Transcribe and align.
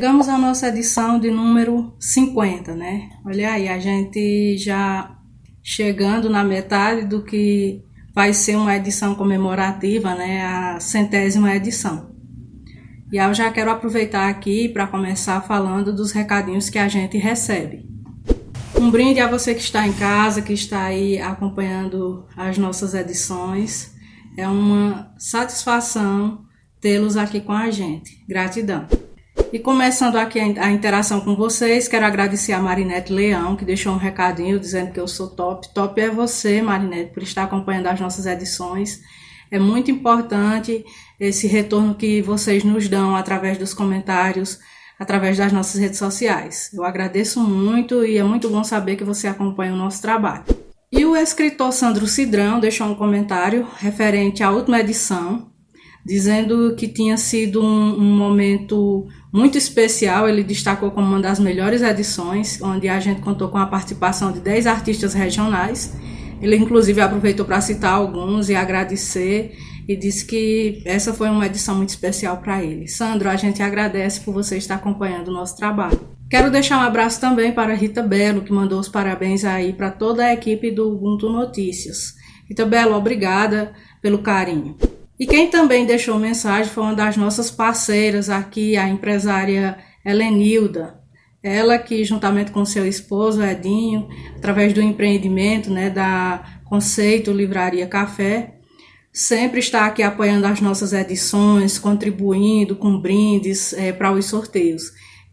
Chegamos 0.00 0.30
à 0.30 0.38
nossa 0.38 0.68
edição 0.68 1.20
de 1.20 1.30
número 1.30 1.94
50, 2.00 2.74
né? 2.74 3.10
Olha 3.22 3.52
aí, 3.52 3.68
a 3.68 3.78
gente 3.78 4.56
já 4.56 5.14
chegando 5.62 6.30
na 6.30 6.42
metade 6.42 7.04
do 7.04 7.22
que 7.22 7.84
vai 8.14 8.32
ser 8.32 8.56
uma 8.56 8.74
edição 8.74 9.14
comemorativa, 9.14 10.14
né? 10.14 10.42
A 10.42 10.80
centésima 10.80 11.54
edição. 11.54 12.14
E 13.12 13.18
eu 13.18 13.34
já 13.34 13.52
quero 13.52 13.70
aproveitar 13.70 14.30
aqui 14.30 14.70
para 14.70 14.86
começar 14.86 15.42
falando 15.42 15.94
dos 15.94 16.12
recadinhos 16.12 16.70
que 16.70 16.78
a 16.78 16.88
gente 16.88 17.18
recebe. 17.18 17.86
Um 18.74 18.90
brinde 18.90 19.20
a 19.20 19.28
você 19.28 19.54
que 19.54 19.60
está 19.60 19.86
em 19.86 19.92
casa, 19.92 20.40
que 20.40 20.54
está 20.54 20.84
aí 20.84 21.20
acompanhando 21.20 22.26
as 22.34 22.56
nossas 22.56 22.94
edições. 22.94 23.94
É 24.34 24.48
uma 24.48 25.12
satisfação 25.18 26.46
tê-los 26.80 27.18
aqui 27.18 27.38
com 27.38 27.52
a 27.52 27.70
gente. 27.70 28.24
Gratidão. 28.26 29.09
E 29.52 29.58
começando 29.58 30.16
aqui 30.16 30.38
a 30.38 30.70
interação 30.70 31.20
com 31.20 31.34
vocês, 31.34 31.88
quero 31.88 32.06
agradecer 32.06 32.52
a 32.52 32.60
Marinete 32.60 33.12
Leão, 33.12 33.56
que 33.56 33.64
deixou 33.64 33.92
um 33.92 33.98
recadinho 33.98 34.60
dizendo 34.60 34.92
que 34.92 35.00
eu 35.00 35.08
sou 35.08 35.28
top. 35.28 35.68
Top 35.74 36.00
é 36.00 36.08
você, 36.08 36.62
Marinete, 36.62 37.12
por 37.12 37.22
estar 37.22 37.44
acompanhando 37.44 37.88
as 37.88 37.98
nossas 37.98 38.26
edições. 38.26 39.00
É 39.50 39.58
muito 39.58 39.90
importante 39.90 40.84
esse 41.18 41.48
retorno 41.48 41.94
que 41.96 42.22
vocês 42.22 42.62
nos 42.62 42.88
dão 42.88 43.16
através 43.16 43.58
dos 43.58 43.74
comentários, 43.74 44.60
através 44.98 45.36
das 45.36 45.52
nossas 45.52 45.80
redes 45.80 45.98
sociais. 45.98 46.70
Eu 46.72 46.84
agradeço 46.84 47.40
muito 47.40 48.04
e 48.04 48.18
é 48.18 48.22
muito 48.22 48.48
bom 48.48 48.62
saber 48.62 48.94
que 48.94 49.04
você 49.04 49.26
acompanha 49.26 49.72
o 49.72 49.76
nosso 49.76 50.00
trabalho. 50.00 50.44
E 50.92 51.04
o 51.04 51.16
escritor 51.16 51.72
Sandro 51.72 52.06
Cidrão 52.06 52.60
deixou 52.60 52.86
um 52.86 52.94
comentário 52.94 53.66
referente 53.78 54.42
à 54.42 54.50
última 54.50 54.80
edição, 54.80 55.49
dizendo 56.04 56.74
que 56.76 56.88
tinha 56.88 57.16
sido 57.16 57.62
um, 57.62 57.94
um 57.98 58.16
momento 58.16 59.06
muito 59.32 59.58
especial. 59.58 60.28
Ele 60.28 60.42
destacou 60.42 60.90
como 60.90 61.06
uma 61.06 61.20
das 61.20 61.38
melhores 61.38 61.82
edições, 61.82 62.60
onde 62.62 62.88
a 62.88 62.98
gente 63.00 63.20
contou 63.20 63.48
com 63.48 63.58
a 63.58 63.66
participação 63.66 64.32
de 64.32 64.40
10 64.40 64.66
artistas 64.66 65.14
regionais. 65.14 65.96
Ele, 66.40 66.56
inclusive, 66.56 67.00
aproveitou 67.00 67.44
para 67.44 67.60
citar 67.60 67.94
alguns 67.94 68.48
e 68.48 68.54
agradecer 68.54 69.56
e 69.86 69.96
disse 69.96 70.24
que 70.24 70.82
essa 70.84 71.12
foi 71.12 71.28
uma 71.28 71.46
edição 71.46 71.74
muito 71.74 71.90
especial 71.90 72.38
para 72.38 72.62
ele. 72.62 72.86
Sandro, 72.88 73.28
a 73.28 73.36
gente 73.36 73.62
agradece 73.62 74.20
por 74.20 74.32
você 74.32 74.56
estar 74.56 74.76
acompanhando 74.76 75.28
o 75.28 75.32
nosso 75.32 75.56
trabalho. 75.56 76.00
Quero 76.30 76.48
deixar 76.48 76.78
um 76.78 76.82
abraço 76.82 77.20
também 77.20 77.50
para 77.50 77.74
Rita 77.74 78.02
Belo, 78.02 78.42
que 78.42 78.52
mandou 78.52 78.78
os 78.78 78.88
parabéns 78.88 79.44
aí 79.44 79.72
para 79.72 79.90
toda 79.90 80.24
a 80.24 80.32
equipe 80.32 80.70
do 80.70 80.92
Ubuntu 80.92 81.28
Notícias. 81.28 82.14
Rita 82.48 82.64
Belo, 82.64 82.94
obrigada 82.94 83.72
pelo 84.00 84.18
carinho. 84.18 84.76
E 85.20 85.26
quem 85.26 85.50
também 85.50 85.84
deixou 85.84 86.18
mensagem 86.18 86.72
foi 86.72 86.82
uma 86.82 86.94
das 86.94 87.14
nossas 87.14 87.50
parceiras 87.50 88.30
aqui, 88.30 88.78
a 88.78 88.88
empresária 88.88 89.76
Helenilda. 90.02 90.98
Ela 91.42 91.76
que, 91.78 92.02
juntamente 92.06 92.50
com 92.50 92.64
seu 92.64 92.86
esposo 92.86 93.42
Edinho, 93.42 94.08
através 94.34 94.72
do 94.72 94.80
empreendimento 94.80 95.70
né, 95.70 95.90
da 95.90 96.60
Conceito 96.64 97.32
Livraria 97.32 97.86
Café, 97.86 98.54
sempre 99.12 99.58
está 99.58 99.84
aqui 99.84 100.02
apoiando 100.02 100.46
as 100.46 100.62
nossas 100.62 100.94
edições, 100.94 101.78
contribuindo 101.78 102.74
com 102.74 102.98
brindes 102.98 103.74
é, 103.74 103.92
para 103.92 104.12
os 104.12 104.24
sorteios. 104.24 104.84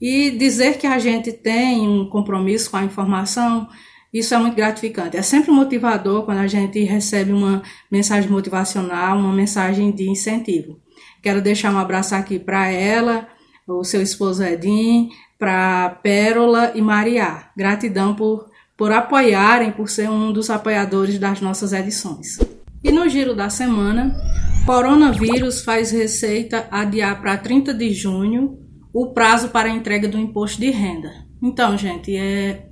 E 0.02 0.32
dizer 0.32 0.78
que 0.78 0.86
a 0.86 1.00
gente 1.00 1.32
tem 1.32 1.88
um 1.88 2.10
compromisso 2.10 2.72
com 2.72 2.76
a 2.76 2.84
informação 2.84 3.70
isso 4.14 4.34
é 4.34 4.38
muito 4.38 4.56
gratificante. 4.56 5.18
É 5.18 5.22
sempre 5.22 5.52
motivador 5.52 6.24
quando 6.24 6.40
a 6.40 6.48
gente 6.48 6.84
recebe 6.84 7.32
uma 7.32 7.62
mensagem 7.92 8.30
motivacional, 8.30 9.18
uma 9.18 9.34
mensagem 9.34 9.92
de 9.92 10.10
incentivo. 10.10 10.80
Quero 11.22 11.42
deixar 11.42 11.74
um 11.74 11.78
abraço 11.78 12.16
aqui 12.16 12.40
para 12.40 12.68
ela, 12.68 13.28
o 13.68 13.84
seu 13.84 14.02
esposo 14.02 14.44
Edim, 14.44 15.10
para 15.38 15.90
Pérola 16.02 16.72
e 16.74 16.82
Maria. 16.82 17.50
Gratidão 17.56 18.16
por, 18.16 18.50
por 18.78 18.92
apoiarem, 18.92 19.72
por 19.72 19.90
ser 19.90 20.10
um 20.10 20.32
dos 20.32 20.50
apoiadores 20.50 21.20
das 21.20 21.42
nossas 21.42 21.74
edições. 21.74 22.40
E 22.84 22.92
no 22.92 23.10
giro 23.10 23.36
da 23.36 23.50
semana, 23.50 24.16
coronavírus 24.66 25.62
faz 25.62 25.92
Receita 25.92 26.68
adiar 26.72 27.20
para 27.22 27.38
30 27.38 27.74
de 27.74 27.94
junho 27.94 28.60
o 28.94 29.08
prazo 29.14 29.50
para 29.50 29.70
a 29.70 29.72
entrega 29.72 30.08
do 30.08 30.18
imposto 30.18 30.60
de 30.60 30.70
renda. 30.70 31.12
Então, 31.42 31.78
gente, 31.78 32.16
é 32.16 32.67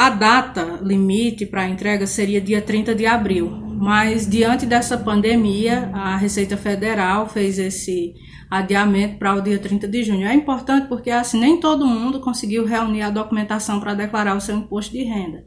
a 0.00 0.08
data 0.08 0.78
limite 0.80 1.44
para 1.44 1.68
entrega 1.68 2.06
seria 2.06 2.40
dia 2.40 2.62
30 2.62 2.94
de 2.94 3.04
abril, 3.04 3.50
mas 3.50 4.26
diante 4.26 4.64
dessa 4.64 4.96
pandemia, 4.96 5.90
a 5.92 6.16
Receita 6.16 6.56
Federal 6.56 7.28
fez 7.28 7.58
esse 7.58 8.14
adiamento 8.50 9.18
para 9.18 9.34
o 9.34 9.42
dia 9.42 9.58
30 9.58 9.86
de 9.86 10.02
junho. 10.02 10.26
É 10.26 10.32
importante 10.32 10.88
porque 10.88 11.10
assim 11.10 11.38
nem 11.38 11.60
todo 11.60 11.86
mundo 11.86 12.18
conseguiu 12.18 12.64
reunir 12.64 13.02
a 13.02 13.10
documentação 13.10 13.78
para 13.78 13.92
declarar 13.92 14.34
o 14.34 14.40
seu 14.40 14.56
imposto 14.56 14.90
de 14.90 15.02
renda. 15.02 15.44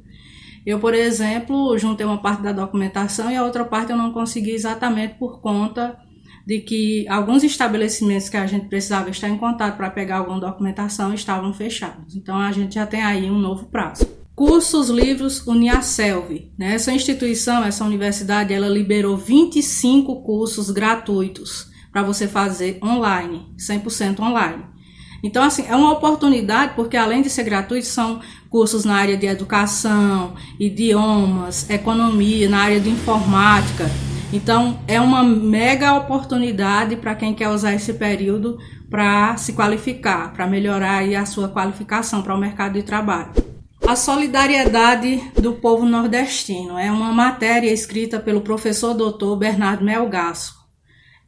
Eu, 0.64 0.80
por 0.80 0.94
exemplo, 0.94 1.76
juntei 1.80 2.06
uma 2.06 2.22
parte 2.22 2.44
da 2.44 2.52
documentação 2.52 3.32
e 3.32 3.36
a 3.36 3.44
outra 3.44 3.66
parte 3.66 3.90
eu 3.90 3.98
não 3.98 4.14
consegui 4.14 4.52
exatamente 4.52 5.16
por 5.16 5.42
conta 5.42 5.98
de 6.46 6.60
que 6.60 7.08
alguns 7.10 7.44
estabelecimentos 7.44 8.30
que 8.30 8.38
a 8.38 8.46
gente 8.46 8.68
precisava 8.68 9.10
estar 9.10 9.30
em 9.30 9.38
contato 9.40 9.78
para 9.78 9.90
pegar 9.90 10.18
alguma 10.18 10.40
documentação 10.40 11.12
estavam 11.12 11.52
fechados. 11.52 12.16
Então 12.16 12.38
a 12.38 12.52
gente 12.52 12.76
já 12.76 12.86
tem 12.86 13.02
aí 13.02 13.32
um 13.32 13.40
novo 13.40 13.66
prazo. 13.66 14.22
Cursos 14.36 14.90
Livros 14.90 15.46
Uniaselv. 15.46 16.52
Né? 16.58 16.74
Essa 16.74 16.92
instituição, 16.92 17.64
essa 17.64 17.86
universidade, 17.86 18.52
ela 18.52 18.68
liberou 18.68 19.16
25 19.16 20.24
cursos 20.24 20.72
gratuitos 20.72 21.72
para 21.92 22.02
você 22.02 22.28
fazer 22.28 22.80
online, 22.84 23.54
100% 23.58 24.20
online. 24.20 24.64
Então, 25.24 25.44
assim, 25.44 25.66
é 25.68 25.76
uma 25.76 25.94
oportunidade, 25.94 26.74
porque 26.76 26.98
além 26.98 27.22
de 27.22 27.30
ser 27.30 27.44
gratuito, 27.44 27.86
são 27.86 28.20
cursos 28.50 28.84
na 28.84 28.96
área 28.96 29.16
de 29.16 29.28
educação, 29.28 30.34
idiomas, 30.60 31.70
economia, 31.70 32.50
na 32.50 32.60
área 32.60 32.80
de 32.80 32.90
informática. 32.90 33.90
Então, 34.34 34.80
é 34.88 35.00
uma 35.00 35.24
mega 35.24 35.94
oportunidade 35.94 36.96
para 36.96 37.14
quem 37.14 37.36
quer 37.36 37.50
usar 37.50 37.74
esse 37.74 37.94
período 37.94 38.58
para 38.90 39.38
se 39.38 39.54
qualificar, 39.54 40.34
para 40.34 40.48
melhorar 40.48 41.04
a 41.04 41.26
sua 41.26 41.48
qualificação 41.48 42.24
para 42.24 42.36
o 42.36 42.40
mercado 42.40 42.74
de 42.74 42.84
trabalho. 42.84 43.53
A 43.86 43.98
solidariedade 43.98 45.22
do 45.36 45.54
povo 45.54 45.86
nordestino 45.86 46.78
é 46.80 46.90
uma 46.90 47.12
matéria 47.12 47.72
escrita 47.72 48.18
pelo 48.20 48.42
professor 48.42 48.94
doutor 48.94 49.36
Bernardo 49.36 49.84
Melgaço. 49.84 50.56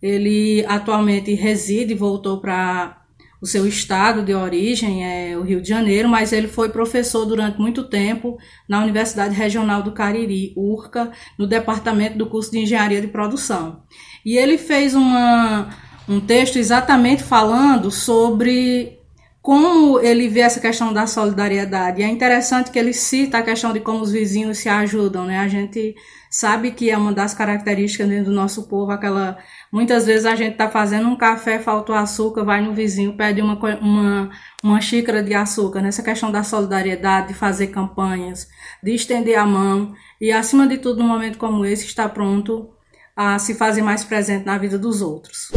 Ele 0.02 0.66
atualmente 0.66 1.34
reside 1.34 1.92
e 1.92 1.98
voltou 1.98 2.40
para 2.40 3.02
o 3.42 3.46
seu 3.46 3.68
estado 3.68 4.24
de 4.24 4.34
origem, 4.34 5.06
é 5.06 5.38
o 5.38 5.44
Rio 5.44 5.62
de 5.62 5.68
Janeiro, 5.68 6.08
mas 6.08 6.32
ele 6.32 6.48
foi 6.48 6.70
professor 6.70 7.26
durante 7.26 7.60
muito 7.60 7.84
tempo 7.84 8.38
na 8.68 8.82
Universidade 8.82 9.36
Regional 9.36 9.84
do 9.84 9.92
Cariri, 9.92 10.54
URCA, 10.56 11.12
no 11.38 11.46
departamento 11.46 12.18
do 12.18 12.26
curso 12.26 12.52
de 12.52 12.60
Engenharia 12.60 13.02
de 13.02 13.08
Produção. 13.08 13.84
E 14.26 14.38
ele 14.38 14.58
fez 14.58 14.96
uma, 14.96 15.70
um 16.08 16.22
texto 16.22 16.56
exatamente 16.56 17.22
falando 17.22 17.92
sobre 17.92 18.98
como 19.46 20.00
ele 20.00 20.28
vê 20.28 20.40
essa 20.40 20.60
questão 20.60 20.92
da 20.92 21.06
solidariedade. 21.06 22.02
É 22.02 22.08
interessante 22.08 22.72
que 22.72 22.80
ele 22.80 22.92
cita 22.92 23.38
a 23.38 23.44
questão 23.44 23.72
de 23.72 23.80
como 23.80 24.02
os 24.02 24.12
vizinhos 24.12 24.58
se 24.58 24.68
ajudam, 24.68 25.24
né? 25.26 25.38
A 25.38 25.48
gente 25.48 25.94
sabe 26.32 26.72
que 26.72 26.90
é 26.90 26.98
uma 26.98 27.14
das 27.14 27.36
características 27.36 28.10
dentro 28.10 28.32
do 28.32 28.36
nosso 28.36 28.68
povo, 28.68 28.92
aquela 28.92 29.38
muitas 29.72 30.08
vezes 30.08 30.26
a 30.26 30.34
gente 30.34 30.54
está 30.54 30.68
fazendo 30.68 31.08
um 31.08 31.16
café, 31.16 31.60
faltou 31.60 31.94
açúcar, 31.94 32.44
vai 32.44 32.60
no 32.60 32.74
vizinho, 32.74 33.16
pede 33.16 33.40
uma, 33.40 33.54
uma, 33.80 34.32
uma 34.64 34.82
xícara 34.82 35.22
de 35.22 35.36
açúcar. 35.36 35.80
Nessa 35.80 36.02
questão 36.02 36.32
da 36.32 36.42
solidariedade, 36.42 37.28
de 37.28 37.36
fazer 37.36 37.68
campanhas, 37.68 38.48
de 38.82 38.96
estender 38.96 39.38
a 39.38 39.46
mão 39.46 39.94
e, 40.20 40.32
acima 40.32 40.68
de 40.68 40.80
tudo, 40.80 41.04
num 41.04 41.08
momento 41.08 41.38
como 41.38 41.64
esse, 41.64 41.86
estar 41.86 42.10
pronto 42.10 42.72
a 43.16 43.38
se 43.38 43.54
fazer 43.54 43.84
mais 43.84 44.04
presente 44.04 44.44
na 44.44 44.58
vida 44.58 44.80
dos 44.80 45.04
outros. 45.04 45.52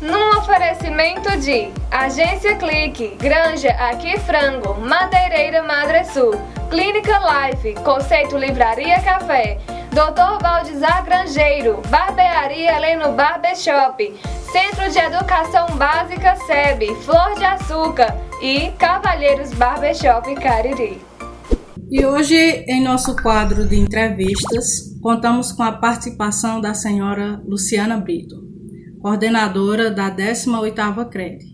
Num 0.00 0.38
oferecimento 0.38 1.28
de 1.40 1.72
Agência 1.90 2.54
Clique, 2.54 3.16
Granja 3.16 3.70
Aqui 3.70 4.16
Frango, 4.20 4.80
Madeireira 4.80 5.64
Madre 5.64 6.04
Sul, 6.04 6.40
Clínica 6.70 7.18
Life, 7.18 7.74
Conceito 7.82 8.38
Livraria 8.38 9.02
Café, 9.02 9.58
Dr. 9.90 10.40
Valdizar 10.40 11.04
Grangeiro, 11.04 11.82
Barbearia 11.88 12.76
Heleno 12.76 13.12
Barbershop, 13.14 14.14
Centro 14.52 14.88
de 14.88 14.98
Educação 15.00 15.66
Básica 15.76 16.36
SEB, 16.46 16.94
Flor 17.02 17.34
de 17.36 17.44
Açúcar 17.44 18.16
e 18.40 18.70
Cavalheiros 18.78 19.52
Barbershop 19.54 20.32
Cariri. 20.36 21.02
E 21.90 22.06
hoje, 22.06 22.36
em 22.68 22.84
nosso 22.84 23.16
quadro 23.16 23.66
de 23.66 23.80
entrevistas, 23.80 24.96
contamos 25.02 25.50
com 25.50 25.64
a 25.64 25.72
participação 25.72 26.60
da 26.60 26.72
senhora 26.72 27.42
Luciana 27.44 27.96
Brito 27.96 28.57
coordenadora 29.00 29.90
da 29.90 30.10
18ª 30.10 31.08
CRED. 31.08 31.44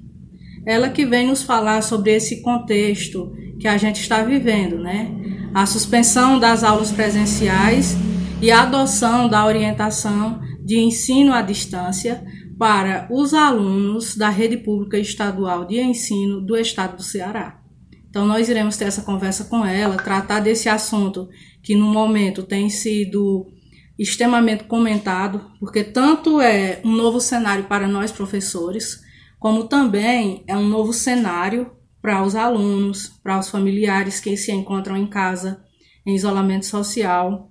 Ela 0.67 0.89
que 0.89 1.05
vem 1.05 1.27
nos 1.27 1.43
falar 1.43 1.83
sobre 1.83 2.15
esse 2.15 2.43
contexto 2.43 3.33
que 3.61 3.69
a 3.69 3.77
gente 3.77 4.01
está 4.01 4.23
vivendo, 4.23 4.79
né? 4.79 5.11
A 5.53 5.67
suspensão 5.67 6.39
das 6.39 6.65
aulas 6.65 6.91
presenciais 6.91 7.97
e 8.41 8.51
a 8.51 8.63
adoção 8.63 9.29
da 9.29 9.47
orientação 9.47 10.41
de 10.65 10.79
ensino 10.79 11.33
à 11.33 11.43
distância 11.43 12.25
para 12.59 13.07
os 13.11 13.35
alunos 13.35 14.17
da 14.17 14.29
rede 14.29 14.57
pública 14.57 14.99
estadual 14.99 15.67
de 15.67 15.81
ensino 15.81 16.41
do 16.41 16.57
estado 16.57 16.97
do 16.97 17.03
Ceará. 17.03 17.61
Então, 18.09 18.27
nós 18.27 18.49
iremos 18.49 18.77
ter 18.77 18.85
essa 18.85 19.03
conversa 19.03 19.45
com 19.45 19.67
ela, 19.67 19.97
tratar 19.97 20.41
desse 20.41 20.69
assunto 20.69 21.29
que 21.63 21.75
no 21.75 21.87
momento 21.87 22.43
tem 22.43 22.71
sido 22.71 23.47
extremamente 23.99 24.65
comentado, 24.65 25.51
porque 25.61 25.85
tanto 25.85 26.41
é 26.41 26.81
um 26.85 26.93
novo 26.93 27.21
cenário 27.21 27.65
para 27.65 27.87
nós 27.87 28.11
professores, 28.11 29.01
como 29.39 29.65
também 29.65 30.43
é 30.47 30.57
um 30.57 30.69
novo 30.69 30.93
cenário 30.93 31.71
para 32.03 32.23
os 32.23 32.35
alunos, 32.35 33.09
para 33.23 33.39
os 33.39 33.49
familiares 33.49 34.21
que 34.21 34.37
se 34.37 34.53
encontram 34.53 34.97
em 34.97 35.07
casa 35.07 35.63
em 36.05 36.15
isolamento 36.15 36.67
social 36.67 37.51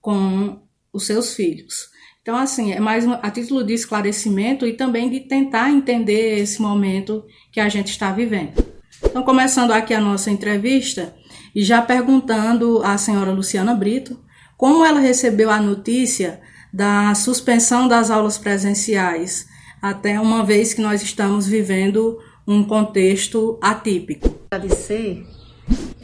com 0.00 0.60
os 0.92 1.06
seus 1.06 1.34
filhos. 1.34 1.88
Então, 2.20 2.36
assim, 2.36 2.72
é 2.72 2.80
mais 2.80 3.06
a 3.06 3.30
título 3.30 3.62
de 3.62 3.74
esclarecimento 3.74 4.66
e 4.66 4.72
também 4.72 5.10
de 5.10 5.20
tentar 5.20 5.70
entender 5.70 6.38
esse 6.38 6.60
momento 6.60 7.22
que 7.52 7.60
a 7.60 7.68
gente 7.68 7.90
está 7.90 8.10
vivendo. 8.10 8.64
Então, 9.04 9.22
começando 9.22 9.72
aqui 9.72 9.92
a 9.92 10.00
nossa 10.00 10.30
entrevista 10.30 11.14
e 11.54 11.62
já 11.62 11.82
perguntando 11.82 12.82
à 12.82 12.96
senhora 12.96 13.30
Luciana 13.30 13.74
Brito 13.74 14.23
como 14.56 14.84
ela 14.84 15.00
recebeu 15.00 15.50
a 15.50 15.60
notícia 15.60 16.40
da 16.72 17.14
suspensão 17.14 17.86
das 17.86 18.10
aulas 18.10 18.36
presenciais, 18.36 19.46
até 19.80 20.18
uma 20.20 20.44
vez 20.44 20.74
que 20.74 20.80
nós 20.80 21.02
estamos 21.02 21.46
vivendo 21.46 22.18
um 22.46 22.64
contexto 22.64 23.58
atípico. 23.60 24.34
Agradecer 24.50 25.26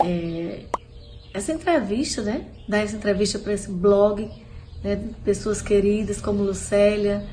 é, 0.05 0.65
essa 1.35 1.53
entrevista, 1.53 2.23
né? 2.23 2.47
Dar 2.69 2.79
essa 2.79 2.97
entrevista 2.97 3.39
para 3.39 3.53
esse 3.53 3.71
blog 3.71 4.31
né, 4.83 4.99
pessoas 5.25 5.61
queridas 5.63 6.21
como 6.21 6.43
Lucélia. 6.43 7.27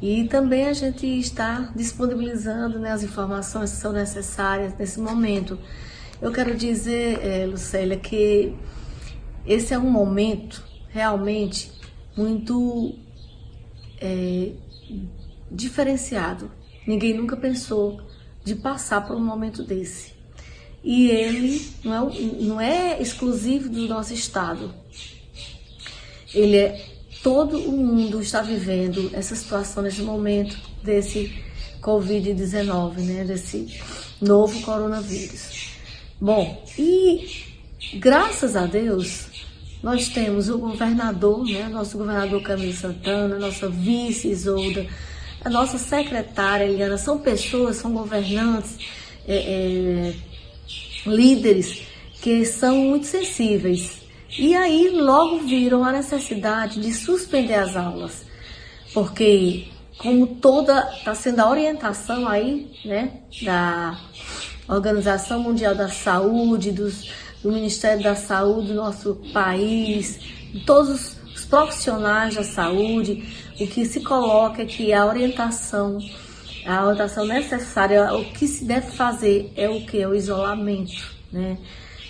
E 0.00 0.24
também 0.24 0.66
a 0.66 0.72
gente 0.72 1.06
está 1.06 1.70
disponibilizando 1.76 2.78
né, 2.78 2.90
as 2.90 3.02
informações 3.02 3.72
que 3.72 3.76
são 3.76 3.92
necessárias 3.92 4.72
nesse 4.78 4.98
momento. 4.98 5.58
Eu 6.22 6.32
quero 6.32 6.56
dizer, 6.56 7.20
é, 7.22 7.46
Lucélia, 7.46 7.96
que 7.96 8.54
esse 9.46 9.74
é 9.74 9.78
um 9.78 9.90
momento 9.90 10.62
realmente 10.88 11.72
muito 12.16 12.94
é, 14.00 14.52
diferenciado. 15.50 16.50
Ninguém 16.86 17.14
nunca 17.14 17.36
pensou 17.36 18.00
de 18.44 18.54
passar 18.54 19.06
por 19.06 19.16
um 19.16 19.24
momento 19.24 19.62
desse. 19.62 20.12
E 20.82 21.08
ele 21.10 21.68
não 21.84 22.10
é, 22.10 22.20
não 22.40 22.60
é 22.60 23.02
exclusivo 23.02 23.68
do 23.68 23.86
nosso 23.86 24.14
estado. 24.14 24.74
Ele 26.34 26.56
é 26.56 26.90
todo 27.22 27.58
o 27.58 27.72
mundo 27.72 28.20
está 28.20 28.40
vivendo 28.40 29.10
essa 29.12 29.36
situação 29.36 29.82
nesse 29.82 30.02
momento 30.02 30.58
desse 30.82 31.42
Covid-19, 31.82 32.98
né? 33.00 33.24
Desse 33.24 33.78
novo 34.20 34.60
coronavírus. 34.62 35.70
Bom, 36.20 36.64
e 36.78 37.44
graças 37.94 38.56
a 38.56 38.66
Deus 38.66 39.26
nós 39.82 40.08
temos 40.08 40.48
o 40.48 40.58
governador, 40.58 41.44
né? 41.44 41.68
Nosso 41.68 41.96
governador 41.96 42.42
Camilo 42.42 42.72
Santana, 42.72 43.38
nossa 43.38 43.68
vice 43.68 44.28
Isolda, 44.28 44.86
a 45.42 45.48
nossa 45.48 45.78
secretária 45.78 46.64
Eliana, 46.64 46.98
são 46.98 47.18
pessoas, 47.18 47.76
são 47.76 47.92
governantes, 47.92 48.76
é, 49.26 49.36
é, 49.36 50.14
líderes 51.06 51.82
que 52.20 52.44
são 52.44 52.76
muito 52.76 53.06
sensíveis. 53.06 54.00
E 54.38 54.54
aí 54.54 54.90
logo 54.90 55.38
viram 55.40 55.82
a 55.82 55.92
necessidade 55.92 56.80
de 56.80 56.92
suspender 56.92 57.54
as 57.54 57.74
aulas, 57.74 58.24
porque 58.92 59.66
como 59.98 60.26
toda 60.26 60.88
está 60.96 61.14
sendo 61.14 61.40
a 61.40 61.50
orientação 61.50 62.28
aí, 62.28 62.70
né, 62.84 63.20
da 63.42 63.98
Organização 64.68 65.42
Mundial 65.42 65.74
da 65.74 65.88
Saúde, 65.88 66.70
dos, 66.70 67.10
do 67.42 67.50
Ministério 67.50 68.02
da 68.02 68.14
Saúde 68.14 68.68
do 68.68 68.74
nosso 68.74 69.16
país, 69.32 70.18
de 70.52 70.60
todos 70.64 71.16
os, 71.34 71.44
profissionais 71.50 72.36
da 72.36 72.44
saúde, 72.44 73.24
o 73.58 73.66
que 73.66 73.84
se 73.84 74.00
coloca 74.00 74.62
é 74.62 74.64
que 74.64 74.92
a 74.92 75.04
orientação, 75.04 75.98
a 76.64 76.86
orientação 76.86 77.26
necessária, 77.26 78.14
o 78.14 78.24
que 78.26 78.46
se 78.46 78.64
deve 78.64 78.92
fazer 78.92 79.52
é 79.56 79.68
o 79.68 79.84
que? 79.84 80.00
É 80.00 80.06
o 80.06 80.14
isolamento, 80.14 81.12
né? 81.32 81.58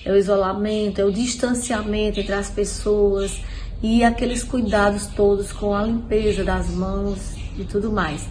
é 0.04 0.12
o 0.12 0.16
isolamento, 0.16 1.00
é 1.00 1.04
o 1.04 1.12
distanciamento 1.12 2.20
entre 2.20 2.32
as 2.32 2.50
pessoas 2.50 3.40
e 3.82 4.04
aqueles 4.04 4.42
cuidados 4.42 5.06
todos 5.06 5.52
com 5.52 5.74
a 5.74 5.84
limpeza 5.84 6.44
das 6.44 6.68
mãos 6.70 7.18
e 7.58 7.64
tudo 7.64 7.90
mais. 7.90 8.26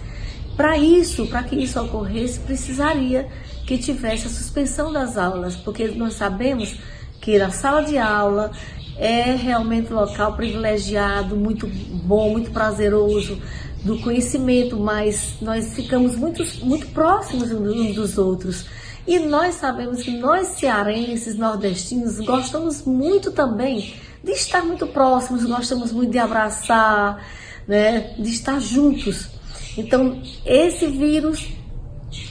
Para 0.56 0.78
isso, 0.78 1.26
para 1.28 1.44
que 1.44 1.56
isso 1.56 1.82
ocorresse, 1.82 2.40
precisaria 2.40 3.28
que 3.70 3.78
tivesse 3.78 4.26
a 4.26 4.30
suspensão 4.32 4.92
das 4.92 5.16
aulas, 5.16 5.56
porque 5.56 5.90
nós 5.90 6.16
sabemos 6.16 6.80
que 7.22 7.40
a 7.40 7.52
sala 7.52 7.84
de 7.84 8.00
aula 8.00 8.52
é 8.98 9.36
realmente 9.36 9.94
um 9.94 9.96
local 9.96 10.34
privilegiado, 10.34 11.36
muito 11.36 11.68
bom, 11.68 12.32
muito 12.32 12.50
prazeroso 12.50 13.40
do 13.84 14.00
conhecimento, 14.00 14.76
mas 14.76 15.36
nós 15.40 15.76
ficamos 15.76 16.16
muito, 16.16 16.44
muito 16.66 16.88
próximos 16.88 17.52
uns 17.52 17.94
dos 17.94 18.18
outros. 18.18 18.66
E 19.06 19.20
nós 19.20 19.54
sabemos 19.54 20.02
que 20.02 20.18
nós 20.18 20.48
cearenses, 20.48 21.38
nordestinos, 21.38 22.20
gostamos 22.22 22.84
muito 22.84 23.32
também 23.32 23.94
de 24.24 24.32
estar 24.32 24.66
muito 24.66 24.88
próximos, 24.88 25.46
gostamos 25.46 25.92
muito 25.92 26.12
de 26.12 26.18
abraçar, 26.18 27.24
né, 27.68 28.16
de 28.18 28.32
estar 28.32 28.60
juntos. 28.60 29.30
Então, 29.78 30.20
esse 30.44 30.88
vírus, 30.88 31.59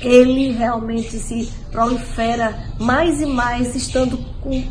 ele 0.01 0.53
realmente 0.53 1.19
se 1.19 1.53
prolifera 1.71 2.59
mais 2.79 3.21
e 3.21 3.27
mais 3.27 3.75
estando 3.75 4.19
com, 4.41 4.65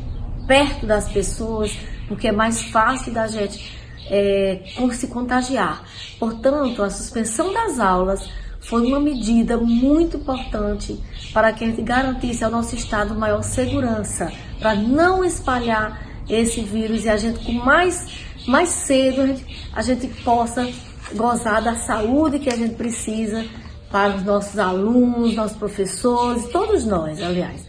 perto 0.48 0.86
das 0.86 1.10
pessoas, 1.10 1.78
porque 2.08 2.28
é 2.28 2.32
mais 2.32 2.62
fácil 2.64 3.14
da 3.14 3.28
gente 3.28 3.78
é, 4.10 4.64
se 4.94 5.08
contagiar. 5.08 5.84
Portanto, 6.20 6.84
a 6.84 6.90
suspensão 6.90 7.54
das 7.54 7.80
aulas 7.80 8.30
foi 8.62 8.86
uma 8.86 9.00
medida 9.00 9.58
muito 9.58 10.18
importante 10.18 11.00
para 11.34 11.54
que 11.54 11.64
a 11.64 11.68
gente 11.68 11.82
garantisse 11.82 12.44
ao 12.44 12.52
nosso 12.52 12.76
Estado 12.76 13.16
maior 13.16 13.44
segurança, 13.44 14.32
para 14.60 14.76
não 14.76 15.24
espalhar 15.24 16.06
esse 16.30 16.62
vírus 16.62 17.06
e 17.06 17.10
a 17.10 17.16
gente 17.16 17.40
com 17.46 17.54
mais, 17.54 18.26
mais 18.46 18.70
cedo 18.70 19.22
a 19.22 19.28
gente, 19.28 19.70
a 19.74 19.82
gente 19.82 20.08
possa 20.24 20.70
gozar 21.16 21.62
da 21.62 21.76
saúde 21.76 22.40
que 22.40 22.50
a 22.50 22.56
gente 22.56 22.76
precisa 22.76 23.46
para 23.92 24.16
os 24.16 24.24
nossos 24.24 24.60
alunos, 24.60 25.36
nossos 25.36 25.58
professores, 25.58 26.48
todos 26.50 26.86
nós, 26.86 27.22
aliás. 27.22 27.66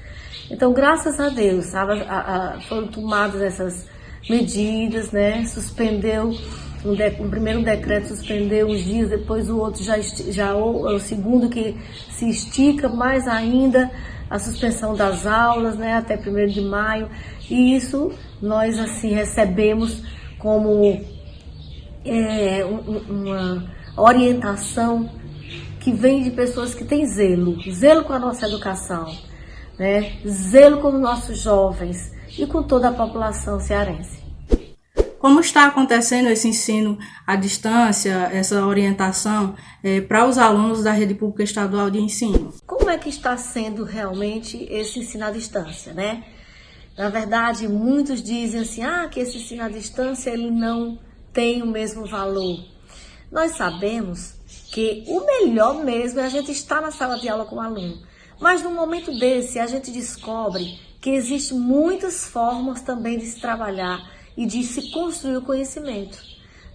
Então, 0.50 0.72
graças 0.72 1.20
a 1.20 1.28
Deus, 1.28 1.66
sabe, 1.66 2.02
a, 2.08 2.54
a, 2.56 2.60
foram 2.62 2.88
tomadas 2.88 3.40
essas 3.40 3.86
medidas, 4.28 5.10
né? 5.12 5.44
Suspendeu 5.44 6.34
um, 6.84 6.94
de, 6.94 7.10
primeiro 7.10 7.62
decreto 7.62 8.08
suspendeu 8.08 8.68
uns 8.68 8.84
dias, 8.84 9.10
depois 9.10 9.50
o 9.50 9.58
outro 9.58 9.82
já, 9.82 9.98
já 9.98 10.54
o, 10.54 10.94
o 10.94 11.00
segundo 11.00 11.48
que 11.48 11.76
se 12.10 12.28
estica 12.28 12.88
mais 12.88 13.26
ainda 13.26 13.90
a 14.30 14.38
suspensão 14.38 14.94
das 14.94 15.26
aulas, 15.26 15.76
né, 15.76 15.94
até 15.94 16.16
1 16.16 16.46
de 16.46 16.60
maio. 16.60 17.08
E 17.50 17.74
isso 17.76 18.12
nós 18.40 18.78
assim 18.78 19.12
recebemos 19.12 20.02
como 20.38 21.00
é, 22.04 22.64
uma 23.08 23.64
orientação 23.96 25.10
que 25.88 25.92
vem 25.94 26.22
de 26.22 26.30
pessoas 26.30 26.74
que 26.74 26.84
têm 26.84 27.06
zelo, 27.06 27.58
zelo 27.70 28.04
com 28.04 28.12
a 28.12 28.18
nossa 28.18 28.46
educação, 28.46 29.10
né, 29.78 30.18
zelo 30.28 30.82
com 30.82 30.88
os 30.88 31.00
nossos 31.00 31.38
jovens 31.38 32.12
e 32.38 32.46
com 32.46 32.62
toda 32.62 32.90
a 32.90 32.92
população 32.92 33.58
cearense. 33.58 34.18
Como 35.18 35.40
está 35.40 35.64
acontecendo 35.64 36.28
esse 36.28 36.46
ensino 36.46 36.98
à 37.26 37.36
distância, 37.36 38.28
essa 38.30 38.66
orientação 38.66 39.54
é, 39.82 40.02
para 40.02 40.28
os 40.28 40.36
alunos 40.36 40.84
da 40.84 40.92
rede 40.92 41.14
pública 41.14 41.42
estadual 41.42 41.90
de 41.90 41.98
ensino? 42.00 42.52
Como 42.66 42.90
é 42.90 42.98
que 42.98 43.08
está 43.08 43.38
sendo 43.38 43.82
realmente 43.82 44.68
esse 44.70 44.98
ensino 44.98 45.24
à 45.24 45.30
distância, 45.30 45.94
né? 45.94 46.22
Na 46.98 47.08
verdade, 47.08 47.66
muitos 47.66 48.22
dizem 48.22 48.60
assim, 48.60 48.82
ah, 48.82 49.08
que 49.10 49.20
esse 49.20 49.38
ensino 49.38 49.62
à 49.62 49.70
distância 49.70 50.28
ele 50.28 50.50
não 50.50 50.98
tem 51.32 51.62
o 51.62 51.66
mesmo 51.66 52.04
valor. 52.04 52.62
Nós 53.32 53.52
sabemos 53.52 54.37
que 54.70 55.04
o 55.06 55.24
melhor 55.24 55.84
mesmo 55.84 56.20
é 56.20 56.24
a 56.24 56.28
gente 56.28 56.52
estar 56.52 56.80
na 56.80 56.90
sala 56.90 57.18
de 57.18 57.28
aula 57.28 57.44
com 57.44 57.56
o 57.56 57.60
aluno. 57.60 58.02
Mas 58.40 58.62
no 58.62 58.70
momento 58.70 59.16
desse, 59.18 59.58
a 59.58 59.66
gente 59.66 59.90
descobre 59.90 60.78
que 61.00 61.10
existem 61.10 61.58
muitas 61.58 62.24
formas 62.24 62.82
também 62.82 63.18
de 63.18 63.26
se 63.26 63.40
trabalhar 63.40 64.10
e 64.36 64.46
de 64.46 64.62
se 64.62 64.90
construir 64.90 65.36
o 65.36 65.42
conhecimento. 65.42 66.18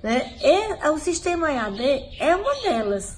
Né? 0.02 0.38
E, 0.42 0.90
o 0.90 0.98
sistema 0.98 1.52
EAD 1.52 1.82
é 2.20 2.36
uma 2.36 2.54
delas, 2.62 3.18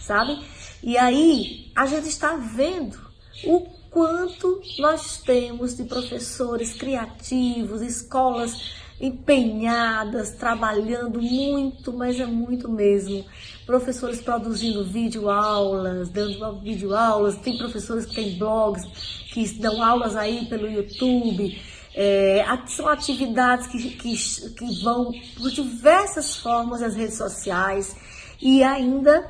sabe? 0.00 0.38
E 0.82 0.98
aí 0.98 1.70
a 1.74 1.86
gente 1.86 2.08
está 2.08 2.36
vendo 2.36 2.98
o 3.44 3.60
quanto 3.90 4.60
nós 4.78 5.18
temos 5.18 5.76
de 5.76 5.84
professores 5.84 6.74
criativos, 6.74 7.80
escolas 7.80 8.74
empenhadas, 9.00 10.32
trabalhando 10.32 11.20
muito, 11.20 11.92
mas 11.92 12.18
é 12.18 12.26
muito 12.26 12.68
mesmo. 12.68 13.24
Professores 13.66 14.20
produzindo 14.20 14.84
vídeo 14.84 15.28
aulas, 15.28 16.08
dando 16.08 16.60
vídeo 16.60 16.94
aulas, 16.94 17.36
tem 17.38 17.58
professores 17.58 18.06
que 18.06 18.14
têm 18.14 18.38
blogs, 18.38 18.84
que 19.32 19.44
dão 19.58 19.82
aulas 19.82 20.14
aí 20.14 20.46
pelo 20.46 20.70
YouTube. 20.70 21.60
É, 21.92 22.44
são 22.68 22.86
atividades 22.86 23.66
que, 23.66 23.90
que, 23.90 24.16
que 24.16 24.82
vão 24.84 25.10
por 25.36 25.50
diversas 25.50 26.36
formas 26.36 26.80
nas 26.80 26.94
redes 26.94 27.16
sociais 27.16 27.96
e 28.40 28.62
ainda 28.62 29.26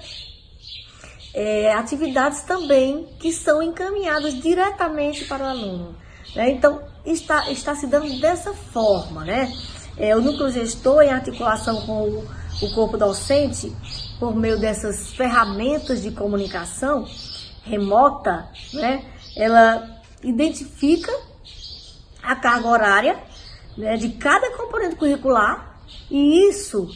é, 1.33 1.73
atividades 1.73 2.43
também 2.43 3.09
que 3.19 3.33
são 3.33 3.63
encaminhadas 3.63 4.35
diretamente 4.41 5.25
para 5.25 5.45
o 5.45 5.47
aluno. 5.47 5.97
Né? 6.35 6.51
Então, 6.51 6.83
está, 7.05 7.51
está 7.51 7.75
se 7.75 7.87
dando 7.87 8.21
dessa 8.21 8.53
forma. 8.53 9.25
Né? 9.25 9.51
É, 9.97 10.17
o 10.17 10.21
núcleo 10.21 10.51
gestor, 10.51 11.03
em 11.03 11.11
articulação 11.11 11.87
com 11.87 12.03
o, 12.03 12.29
o 12.63 12.73
corpo 12.75 12.97
docente, 12.97 13.73
por 14.19 14.35
meio 14.35 14.59
dessas 14.59 15.11
ferramentas 15.13 16.03
de 16.03 16.11
comunicação 16.11 17.07
remota, 17.63 18.49
né? 18.73 19.05
ela 19.37 20.01
identifica 20.23 21.13
a 22.23 22.35
carga 22.35 22.69
horária 22.69 23.19
né, 23.77 23.97
de 23.97 24.11
cada 24.11 24.57
componente 24.57 24.97
curricular 24.97 25.81
e 26.11 26.49
isso 26.49 26.89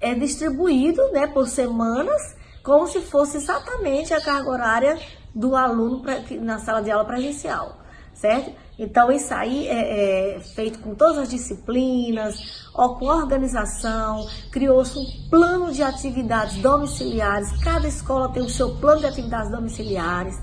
é 0.00 0.14
distribuído 0.14 1.00
né, 1.12 1.26
por 1.28 1.48
semanas, 1.48 2.36
como 2.62 2.86
se 2.86 3.00
fosse 3.00 3.38
exatamente 3.38 4.12
a 4.12 4.20
carga 4.20 4.50
horária 4.50 4.98
do 5.34 5.56
aluno 5.56 6.00
pra, 6.00 6.20
na 6.40 6.58
sala 6.58 6.82
de 6.82 6.90
aula 6.90 7.04
presencial, 7.04 7.78
certo? 8.12 8.52
Então, 8.78 9.12
isso 9.12 9.32
aí 9.34 9.68
é, 9.68 10.36
é 10.36 10.40
feito 10.40 10.78
com 10.78 10.94
todas 10.94 11.18
as 11.18 11.28
disciplinas, 11.28 12.68
ó, 12.74 12.90
com 12.94 13.06
organização, 13.06 14.26
criou-se 14.50 14.98
um 14.98 15.28
plano 15.28 15.72
de 15.72 15.82
atividades 15.82 16.56
domiciliares, 16.56 17.52
cada 17.62 17.86
escola 17.86 18.30
tem 18.30 18.42
o 18.42 18.48
seu 18.48 18.76
plano 18.76 19.00
de 19.00 19.06
atividades 19.06 19.50
domiciliares, 19.50 20.38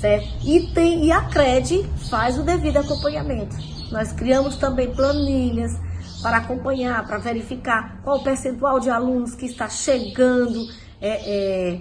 certo? 0.00 0.26
E, 0.42 0.72
tem, 0.72 1.04
e 1.04 1.12
a 1.12 1.22
CRED 1.28 1.86
faz 2.08 2.38
o 2.38 2.42
devido 2.42 2.78
acompanhamento. 2.78 3.54
Nós 3.92 4.12
criamos 4.12 4.56
também 4.56 4.92
planilhas 4.94 5.72
para 6.22 6.38
acompanhar, 6.38 7.06
para 7.06 7.18
verificar 7.18 8.00
qual 8.02 8.18
o 8.18 8.22
percentual 8.22 8.80
de 8.80 8.88
alunos 8.88 9.34
que 9.34 9.46
está 9.46 9.68
chegando 9.68 10.66
é, 11.00 11.74
é, 11.74 11.80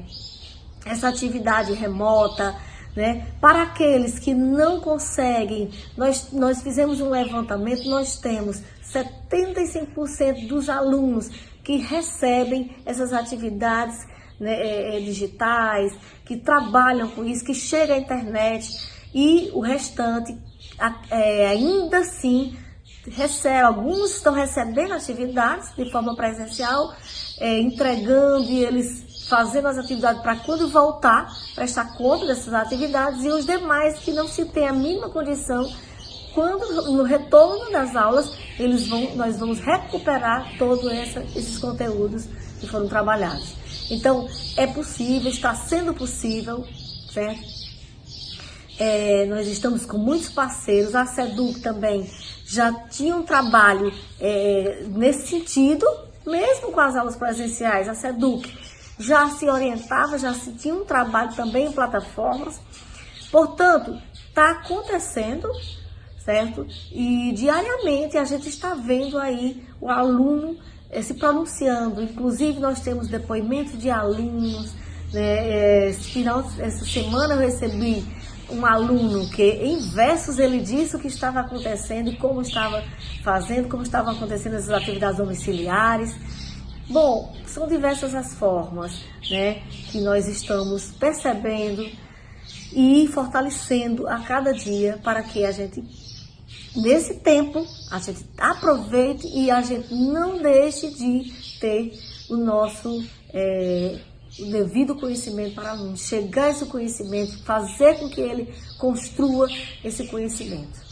essa 0.86 1.08
atividade 1.08 1.74
remota. 1.74 2.56
Né? 3.00 3.28
Para 3.40 3.62
aqueles 3.62 4.20
que 4.20 4.34
não 4.34 4.82
conseguem, 4.82 5.72
nós, 5.96 6.34
nós 6.34 6.62
fizemos 6.62 7.00
um 7.00 7.10
levantamento, 7.10 7.88
nós 7.88 8.18
temos 8.18 8.62
75% 8.94 10.50
dos 10.50 10.68
alunos 10.68 11.30
que 11.64 11.78
recebem 11.78 12.76
essas 12.86 13.14
atividades 13.14 14.06
né, 14.38 14.52
é, 14.52 14.98
é, 14.98 15.00
digitais, 15.00 15.94
que 16.26 16.36
trabalham 16.36 17.08
com 17.12 17.24
isso, 17.24 17.46
que 17.46 17.54
chega 17.54 17.94
à 17.94 17.98
internet 17.98 18.70
e 19.16 19.50
o 19.54 19.62
restante 19.62 20.38
é, 21.10 21.48
ainda 21.48 22.00
assim 22.00 22.58
recebe, 23.08 23.62
alguns 23.62 24.18
estão 24.18 24.34
recebendo 24.34 24.94
atividades 24.94 25.74
de 25.74 25.90
forma 25.90 26.18
presencial, 26.18 26.94
é, 27.40 27.62
entregando 27.62 28.44
e 28.52 28.66
eles 28.66 29.09
fazendo 29.30 29.68
as 29.68 29.78
atividades 29.78 30.22
para 30.22 30.36
quando 30.38 30.68
voltar 30.68 31.32
prestar 31.56 31.96
conta 31.96 32.26
dessas 32.26 32.54
atividades 32.54 33.24
e 33.24 33.30
os 33.30 33.46
demais 33.46 34.00
que 34.00 34.12
não 34.12 34.28
se 34.28 34.46
tem 34.46 34.68
a 34.68 34.74
mínima 34.74 35.10
condição 35.10 35.72
quando 36.34 36.92
no 36.92 37.04
retorno 37.04 37.72
das 37.72 37.96
aulas 37.96 38.32
eles 38.58 38.88
vão 38.88 39.16
nós 39.16 39.38
vamos 39.38 39.60
recuperar 39.60 40.58
todos 40.58 40.92
esses 40.92 41.58
conteúdos 41.58 42.28
que 42.60 42.68
foram 42.68 42.88
trabalhados. 42.88 43.56
Então, 43.90 44.28
é 44.56 44.68
possível, 44.68 45.32
está 45.32 45.56
sendo 45.56 45.94
possível, 45.94 46.66
certo? 47.12 47.42
É, 48.78 49.26
nós 49.26 49.48
estamos 49.48 49.86
com 49.86 49.98
muitos 49.98 50.30
parceiros, 50.30 50.96
a 50.96 51.06
SEDUC 51.06 51.60
também 51.60 52.10
já 52.46 52.72
tinha 52.72 53.16
um 53.16 53.24
trabalho 53.24 53.92
é, 54.20 54.84
nesse 54.90 55.28
sentido, 55.28 55.86
mesmo 56.26 56.72
com 56.72 56.80
as 56.80 56.96
aulas 56.96 57.16
presenciais, 57.16 57.90
a 57.90 57.96
SEDUC 57.96 58.69
já 59.00 59.30
se 59.30 59.50
orientava, 59.50 60.20
já 60.20 60.34
se 60.34 60.52
tinha 60.52 60.76
um 60.76 60.84
trabalho 60.84 61.34
também 61.34 61.68
em 61.68 61.72
plataformas. 61.72 62.60
Portanto, 63.32 64.00
está 64.28 64.52
acontecendo, 64.52 65.48
certo? 66.24 66.68
E 66.92 67.32
diariamente 67.32 68.18
a 68.18 68.26
gente 68.26 68.50
está 68.50 68.76
vendo 68.76 69.18
aí 69.18 69.66
o 69.80 69.90
aluno 69.90 70.58
é, 70.90 71.02
se 71.02 71.14
pronunciando. 71.14 72.04
Inclusive, 72.04 72.60
nós 72.60 72.82
temos 72.82 73.08
depoimentos 73.08 73.80
de 73.80 73.90
alunos. 73.90 74.74
Né? 75.14 75.88
É, 75.90 75.94
final, 75.94 76.44
essa 76.60 76.86
semana 76.86 77.36
eu 77.36 77.40
recebi 77.40 78.04
um 78.52 78.66
aluno 78.66 79.30
que, 79.30 79.44
em 79.44 79.80
versos, 79.92 80.40
ele 80.40 80.60
disse 80.60 80.96
o 80.96 81.00
que 81.00 81.08
estava 81.08 81.40
acontecendo 81.40 82.16
como 82.18 82.42
estava 82.42 82.84
fazendo, 83.24 83.70
como 83.70 83.84
estavam 83.84 84.14
acontecendo 84.14 84.56
essas 84.56 84.72
atividades 84.72 85.18
domiciliares. 85.18 86.16
Bom, 86.90 87.36
são 87.46 87.68
diversas 87.68 88.16
as 88.16 88.34
formas 88.34 89.04
né, 89.30 89.62
que 89.92 90.02
nós 90.02 90.28
estamos 90.28 90.92
percebendo 90.92 91.88
e 92.74 93.08
fortalecendo 93.08 94.08
a 94.08 94.20
cada 94.22 94.52
dia 94.52 95.00
para 95.04 95.22
que 95.22 95.46
a 95.46 95.52
gente 95.52 95.84
nesse 96.76 97.16
tempo, 97.16 97.64
a 97.92 98.00
gente 98.00 98.26
aproveite 98.38 99.28
e 99.28 99.52
a 99.52 99.62
gente 99.62 99.94
não 99.94 100.42
deixe 100.42 100.90
de 100.90 101.32
ter 101.60 101.94
o 102.28 102.38
nosso 102.38 103.04
é, 103.34 104.00
o 104.40 104.46
devido 104.46 104.96
conhecimento 104.96 105.56
para 105.56 105.72
aluno, 105.72 105.98
chegar 105.98 106.46
a 106.46 106.50
esse 106.50 106.66
conhecimento, 106.66 107.38
fazer 107.44 108.00
com 108.00 108.10
que 108.10 108.22
ele 108.22 108.54
construa 108.80 109.48
esse 109.84 110.08
conhecimento. 110.08 110.90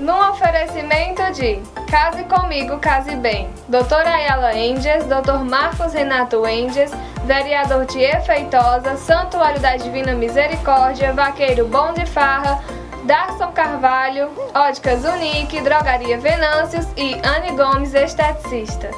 Num 0.00 0.30
oferecimento 0.30 1.22
de 1.34 1.60
Case 1.86 2.24
Comigo, 2.24 2.78
Case 2.78 3.14
Bem, 3.16 3.50
Doutora 3.68 4.08
Ayala 4.08 4.56
Enges, 4.56 5.04
Doutor 5.04 5.44
Marcos 5.44 5.92
Renato 5.92 6.46
Enges, 6.46 6.90
Vereador 7.26 7.84
Tier 7.84 8.22
Feitosa, 8.24 8.96
Santuário 8.96 9.60
da 9.60 9.76
Divina 9.76 10.14
Misericórdia, 10.14 11.12
Vaqueiro 11.12 11.66
Bom 11.68 11.92
de 11.92 12.06
Farra, 12.06 12.62
Darson 13.04 13.52
Carvalho, 13.52 14.30
Óticas 14.54 15.04
Unique, 15.04 15.60
Drogaria 15.60 16.18
Venâncios 16.18 16.86
e 16.96 17.14
Anne 17.22 17.54
Gomes, 17.54 17.92
esteticista. 17.92 18.90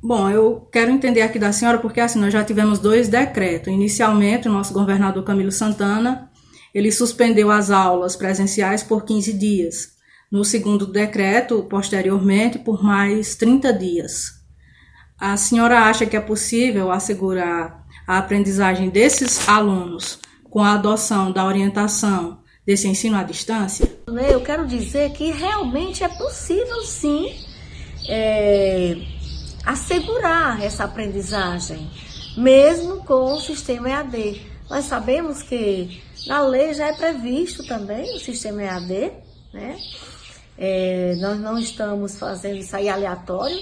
Bom, 0.00 0.30
eu 0.30 0.68
quero 0.72 0.90
entender 0.90 1.22
aqui 1.22 1.38
da 1.38 1.52
senhora 1.52 1.78
porque 1.78 2.00
assim 2.00 2.20
nós 2.20 2.32
já 2.32 2.44
tivemos 2.44 2.78
dois 2.78 3.08
decretos. 3.08 3.72
Inicialmente, 3.72 4.48
o 4.48 4.52
nosso 4.52 4.72
governador 4.72 5.24
Camilo 5.24 5.52
Santana, 5.52 6.30
ele 6.74 6.90
suspendeu 6.90 7.50
as 7.50 7.70
aulas 7.70 8.16
presenciais 8.16 8.82
por 8.82 9.04
15 9.04 9.32
dias. 9.32 9.92
No 10.30 10.44
segundo 10.44 10.86
decreto, 10.86 11.62
posteriormente, 11.68 12.58
por 12.58 12.82
mais 12.82 13.34
30 13.36 13.72
dias. 13.72 14.42
A 15.18 15.36
senhora 15.36 15.80
acha 15.80 16.06
que 16.06 16.16
é 16.16 16.20
possível 16.20 16.90
assegurar 16.90 17.86
a 18.06 18.18
aprendizagem 18.18 18.88
desses 18.88 19.48
alunos 19.48 20.18
com 20.50 20.60
a 20.60 20.74
adoção 20.74 21.30
da 21.30 21.46
orientação 21.46 22.42
desse 22.66 22.88
ensino 22.88 23.16
à 23.16 23.22
distância? 23.22 23.86
Eu 24.30 24.40
quero 24.40 24.66
dizer 24.66 25.12
que 25.12 25.30
realmente 25.30 26.02
é 26.04 26.08
possível 26.08 26.82
sim 26.82 27.34
é, 28.08 28.96
assegurar 29.64 30.62
essa 30.62 30.84
aprendizagem, 30.84 31.90
mesmo 32.36 33.04
com 33.04 33.32
o 33.32 33.40
sistema 33.40 33.90
EAD. 33.90 34.42
Nós 34.68 34.84
sabemos 34.86 35.42
que 35.42 36.02
na 36.26 36.40
lei 36.42 36.74
já 36.74 36.88
é 36.88 36.92
previsto 36.92 37.66
também 37.66 38.14
o 38.14 38.18
sistema 38.18 38.62
EAD, 38.62 39.12
né? 39.52 39.76
É, 40.56 41.16
nós 41.16 41.40
não 41.40 41.58
estamos 41.58 42.18
fazendo 42.18 42.56
isso 42.58 42.76
aí 42.76 42.88
aleatório, 42.88 43.58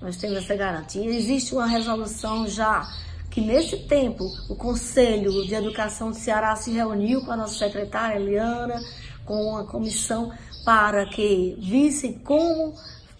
nós 0.00 0.16
temos 0.16 0.38
essa 0.38 0.54
garantia. 0.54 1.04
Existe 1.04 1.54
uma 1.54 1.66
resolução 1.66 2.46
já 2.46 2.86
que 3.30 3.40
nesse 3.40 3.76
tempo 3.88 4.24
o 4.48 4.54
Conselho 4.54 5.44
de 5.44 5.54
Educação 5.54 6.10
do 6.10 6.16
Ceará 6.16 6.54
se 6.54 6.70
reuniu 6.70 7.24
com 7.24 7.32
a 7.32 7.36
nossa 7.36 7.58
secretária 7.58 8.20
Eliana, 8.20 8.80
com 9.24 9.34
uma 9.34 9.64
comissão 9.64 10.32
para 10.64 11.06
que 11.06 11.56
vissem 11.58 12.12
como 12.12 12.74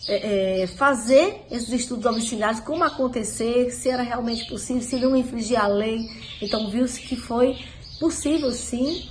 é, 0.06 0.62
é, 0.62 0.66
fazer 0.66 1.46
esses 1.50 1.70
estudos 1.70 2.04
domiciliares, 2.04 2.60
como 2.60 2.84
acontecer, 2.84 3.70
se 3.70 3.88
era 3.88 4.02
realmente 4.02 4.46
possível, 4.46 4.82
se 4.82 4.96
não 4.96 5.16
infringir 5.16 5.58
a 5.58 5.66
lei. 5.66 6.06
Então 6.40 6.70
viu-se 6.70 7.00
que 7.00 7.16
foi 7.16 7.56
possível 8.04 8.52
sim. 8.52 9.08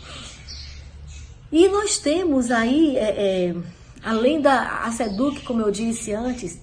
E 1.52 1.68
nós 1.68 1.98
temos 1.98 2.52
aí, 2.52 2.96
é, 2.96 3.50
é 3.50 3.56
além 4.04 4.40
da 4.40 4.84
a 4.84 4.92
SEDUC, 4.92 5.42
como 5.42 5.62
eu 5.62 5.72
disse 5.72 6.14
antes, 6.14 6.60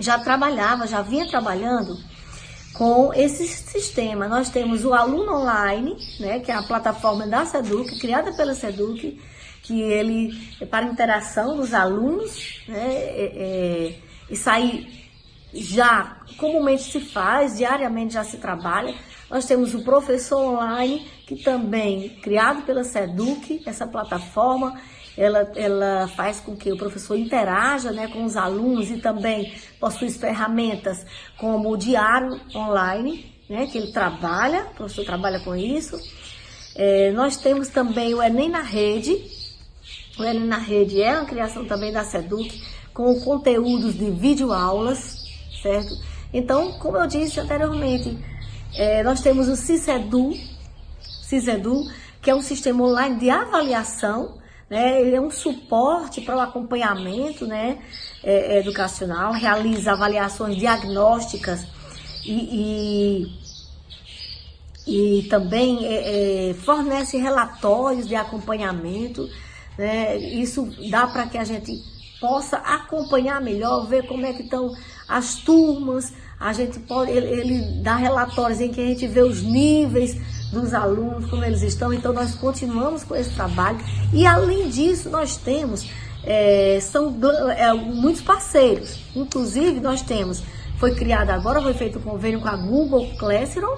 já 0.00 0.18
trabalhava, 0.18 0.86
já 0.86 1.02
vinha 1.02 1.28
trabalhando 1.28 1.98
com 2.72 3.12
esse 3.14 3.46
sistema. 3.46 4.26
Nós 4.26 4.48
temos 4.48 4.84
o 4.84 4.94
Aluno 4.94 5.32
Online, 5.34 5.96
né, 6.18 6.40
que 6.40 6.50
é 6.50 6.54
a 6.54 6.62
plataforma 6.62 7.26
da 7.26 7.44
SEDUC, 7.44 7.98
criada 8.00 8.32
pela 8.32 8.54
SEDUC, 8.54 9.20
que 9.62 9.80
ele 9.80 10.32
é 10.60 10.66
para 10.66 10.86
interação 10.86 11.56
dos 11.56 11.72
alunos, 11.74 12.62
né? 12.68 12.86
É, 12.86 13.32
é, 13.36 13.98
isso 14.30 14.48
aí 14.48 15.08
já 15.52 16.18
comumente 16.36 16.82
se 16.84 17.00
faz, 17.00 17.56
diariamente 17.56 18.14
já 18.14 18.24
se 18.24 18.38
trabalha. 18.38 18.94
Nós 19.30 19.46
temos 19.46 19.74
o 19.74 19.82
professor 19.82 20.40
online, 20.40 21.06
que 21.26 21.36
também, 21.36 22.10
criado 22.22 22.62
pela 22.62 22.84
SEDUC, 22.84 23.62
essa 23.66 23.86
plataforma, 23.86 24.78
ela, 25.16 25.50
ela 25.54 26.08
faz 26.08 26.40
com 26.40 26.56
que 26.56 26.72
o 26.72 26.76
professor 26.76 27.16
interaja 27.16 27.92
né, 27.92 28.08
com 28.08 28.24
os 28.24 28.36
alunos 28.36 28.90
e 28.90 28.98
também 28.98 29.54
possui 29.78 30.10
ferramentas 30.10 31.06
como 31.38 31.70
o 31.70 31.76
diário 31.76 32.40
online, 32.54 33.32
né, 33.48 33.66
que 33.66 33.78
ele 33.78 33.92
trabalha, 33.92 34.66
o 34.72 34.74
professor 34.74 35.04
trabalha 35.04 35.40
com 35.40 35.54
isso. 35.54 35.98
É, 36.74 37.12
nós 37.12 37.36
temos 37.36 37.68
também 37.68 38.14
o 38.14 38.22
Enem 38.22 38.48
na 38.48 38.62
Rede. 38.62 39.16
O 40.18 40.24
Enem 40.24 40.46
na 40.46 40.58
Rede 40.58 41.00
é 41.00 41.12
uma 41.12 41.26
criação 41.26 41.64
também 41.64 41.92
da 41.92 42.04
SEDUC, 42.04 42.60
com 42.92 43.20
conteúdos 43.20 43.94
de 43.94 44.10
videoaulas, 44.10 45.24
certo? 45.62 45.94
Então, 46.32 46.72
como 46.78 46.96
eu 46.96 47.06
disse 47.06 47.38
anteriormente, 47.38 48.18
é, 48.74 49.04
nós 49.04 49.20
temos 49.20 49.48
o 49.48 49.54
CISEDU, 49.54 50.32
CISEDU, 51.40 51.84
que 52.20 52.30
é 52.30 52.34
um 52.34 52.42
sistema 52.42 52.84
online 52.84 53.18
de 53.18 53.30
avaliação, 53.30 54.38
né? 54.68 55.00
Ele 55.00 55.16
é 55.16 55.20
um 55.20 55.30
suporte 55.30 56.20
para 56.20 56.36
o 56.36 56.40
acompanhamento, 56.40 57.46
né? 57.46 57.78
É, 58.22 58.58
educacional, 58.58 59.32
realiza 59.32 59.92
avaliações 59.92 60.56
diagnósticas 60.56 61.66
e, 62.24 63.28
e, 64.86 65.20
e 65.20 65.22
também 65.28 65.84
é, 65.84 66.50
é, 66.50 66.54
fornece 66.54 67.18
relatórios 67.18 68.08
de 68.08 68.14
acompanhamento. 68.14 69.28
Né? 69.76 70.16
Isso 70.16 70.70
dá 70.90 71.06
para 71.06 71.26
que 71.26 71.36
a 71.36 71.44
gente 71.44 71.82
possa 72.20 72.56
acompanhar 72.56 73.40
melhor, 73.42 73.86
ver 73.86 74.06
como 74.06 74.24
é 74.24 74.32
que 74.32 74.42
estão 74.42 74.74
as 75.06 75.34
turmas. 75.36 76.14
A 76.38 76.52
gente 76.52 76.78
pode, 76.80 77.10
ele, 77.10 77.26
ele 77.26 77.82
dá 77.82 77.96
relatórios 77.96 78.60
em 78.60 78.70
que 78.70 78.80
a 78.80 78.86
gente 78.86 79.06
vê 79.06 79.22
os 79.22 79.42
níveis 79.42 80.16
dos 80.52 80.74
alunos, 80.74 81.28
como 81.30 81.44
eles 81.44 81.62
estão. 81.62 81.92
Então 81.92 82.12
nós 82.12 82.34
continuamos 82.34 83.04
com 83.04 83.14
esse 83.14 83.30
trabalho 83.30 83.78
e 84.12 84.26
além 84.26 84.68
disso 84.68 85.10
nós 85.10 85.36
temos 85.36 85.88
é, 86.24 86.78
são 86.80 87.14
é, 87.56 87.72
muitos 87.72 88.22
parceiros. 88.22 89.00
Inclusive 89.14 89.80
nós 89.80 90.02
temos 90.02 90.42
foi 90.78 90.94
criado 90.94 91.30
agora, 91.30 91.62
foi 91.62 91.74
feito 91.74 91.98
um 91.98 92.02
convênio 92.02 92.40
com 92.40 92.48
a 92.48 92.56
Google 92.56 93.08
Classroom, 93.16 93.76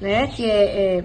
né, 0.00 0.26
que 0.28 0.44
é, 0.44 1.04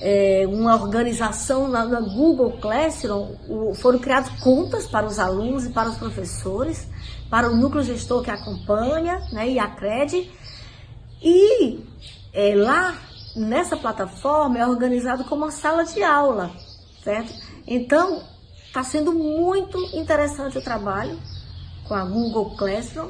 é, 0.00 0.42
é 0.42 0.46
uma 0.46 0.74
organização 0.74 1.68
na, 1.68 1.84
na, 1.84 2.00
Google 2.00 2.52
Classroom, 2.60 3.34
o, 3.48 3.74
foram 3.74 3.98
criadas 3.98 4.30
contas 4.40 4.86
para 4.86 5.06
os 5.06 5.18
alunos 5.18 5.66
e 5.66 5.70
para 5.70 5.88
os 5.88 5.96
professores, 5.96 6.88
para 7.30 7.50
o 7.50 7.56
núcleo 7.56 7.82
gestor 7.82 8.22
que 8.22 8.30
acompanha, 8.30 9.20
né, 9.32 9.50
e 9.50 9.58
a 9.58 9.68
CRED, 9.68 10.30
e 11.22 11.80
é, 12.32 12.54
lá 12.54 12.96
nessa 13.36 13.76
plataforma 13.76 14.58
é 14.58 14.66
organizado 14.66 15.24
como 15.24 15.44
uma 15.44 15.50
sala 15.50 15.84
de 15.84 16.02
aula, 16.02 16.50
certo? 17.02 17.32
Então, 17.66 18.22
está 18.66 18.82
sendo 18.82 19.12
muito 19.12 19.78
interessante 19.94 20.58
o 20.58 20.62
trabalho 20.62 21.18
com 21.86 21.94
a 21.94 22.04
Google 22.04 22.56
Classroom. 22.56 23.08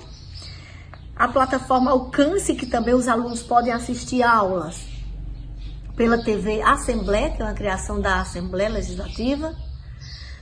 A 1.15 1.29
plataforma 1.29 1.91
Alcance, 1.91 2.55
que 2.55 2.67
também 2.67 2.95
os 2.95 3.09
alunos 3.09 3.43
podem 3.43 3.73
assistir 3.73 4.23
aulas 4.23 4.87
pela 5.97 6.23
TV 6.23 6.63
Assembleia, 6.63 7.31
que 7.31 7.43
é 7.43 7.45
uma 7.45 7.55
criação 7.55 8.01
da 8.01 8.21
Assembleia 8.21 8.71
Legislativa, 8.71 9.55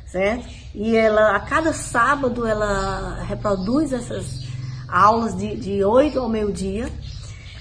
certo? 0.06 0.48
E 0.74 0.96
ela, 0.96 1.36
a 1.36 1.40
cada 1.40 1.72
sábado, 1.72 2.46
ela 2.46 3.22
reproduz 3.24 3.92
essas 3.92 4.46
aulas 4.88 5.36
de, 5.36 5.56
de 5.56 5.84
8 5.84 6.18
ao 6.18 6.28
meio-dia, 6.28 6.88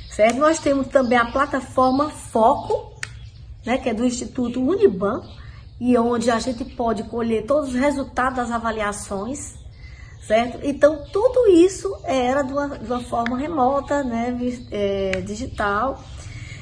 certo? 0.10 0.38
Nós 0.38 0.60
temos 0.60 0.88
também 0.88 1.18
a 1.18 1.32
plataforma 1.32 2.10
Foco, 2.10 2.94
né, 3.66 3.78
que 3.78 3.90
é 3.90 3.94
do 3.94 4.06
Instituto 4.06 4.62
Uniban, 4.62 5.22
e 5.80 5.98
onde 5.98 6.32
a 6.32 6.40
gente 6.40 6.64
pode 6.64 7.04
colher 7.04 7.46
todos 7.46 7.70
os 7.70 7.76
resultados 7.76 8.38
das 8.38 8.52
avaliações 8.52 9.56
certo? 10.26 10.60
Então, 10.64 11.04
tudo 11.12 11.48
isso 11.50 11.96
era 12.04 12.42
de 12.42 12.52
uma, 12.52 12.80
de 12.80 12.92
uma 12.92 13.02
forma 13.02 13.38
remota, 13.38 14.04
né, 14.04 14.36
é, 14.72 15.22
digital. 15.22 16.02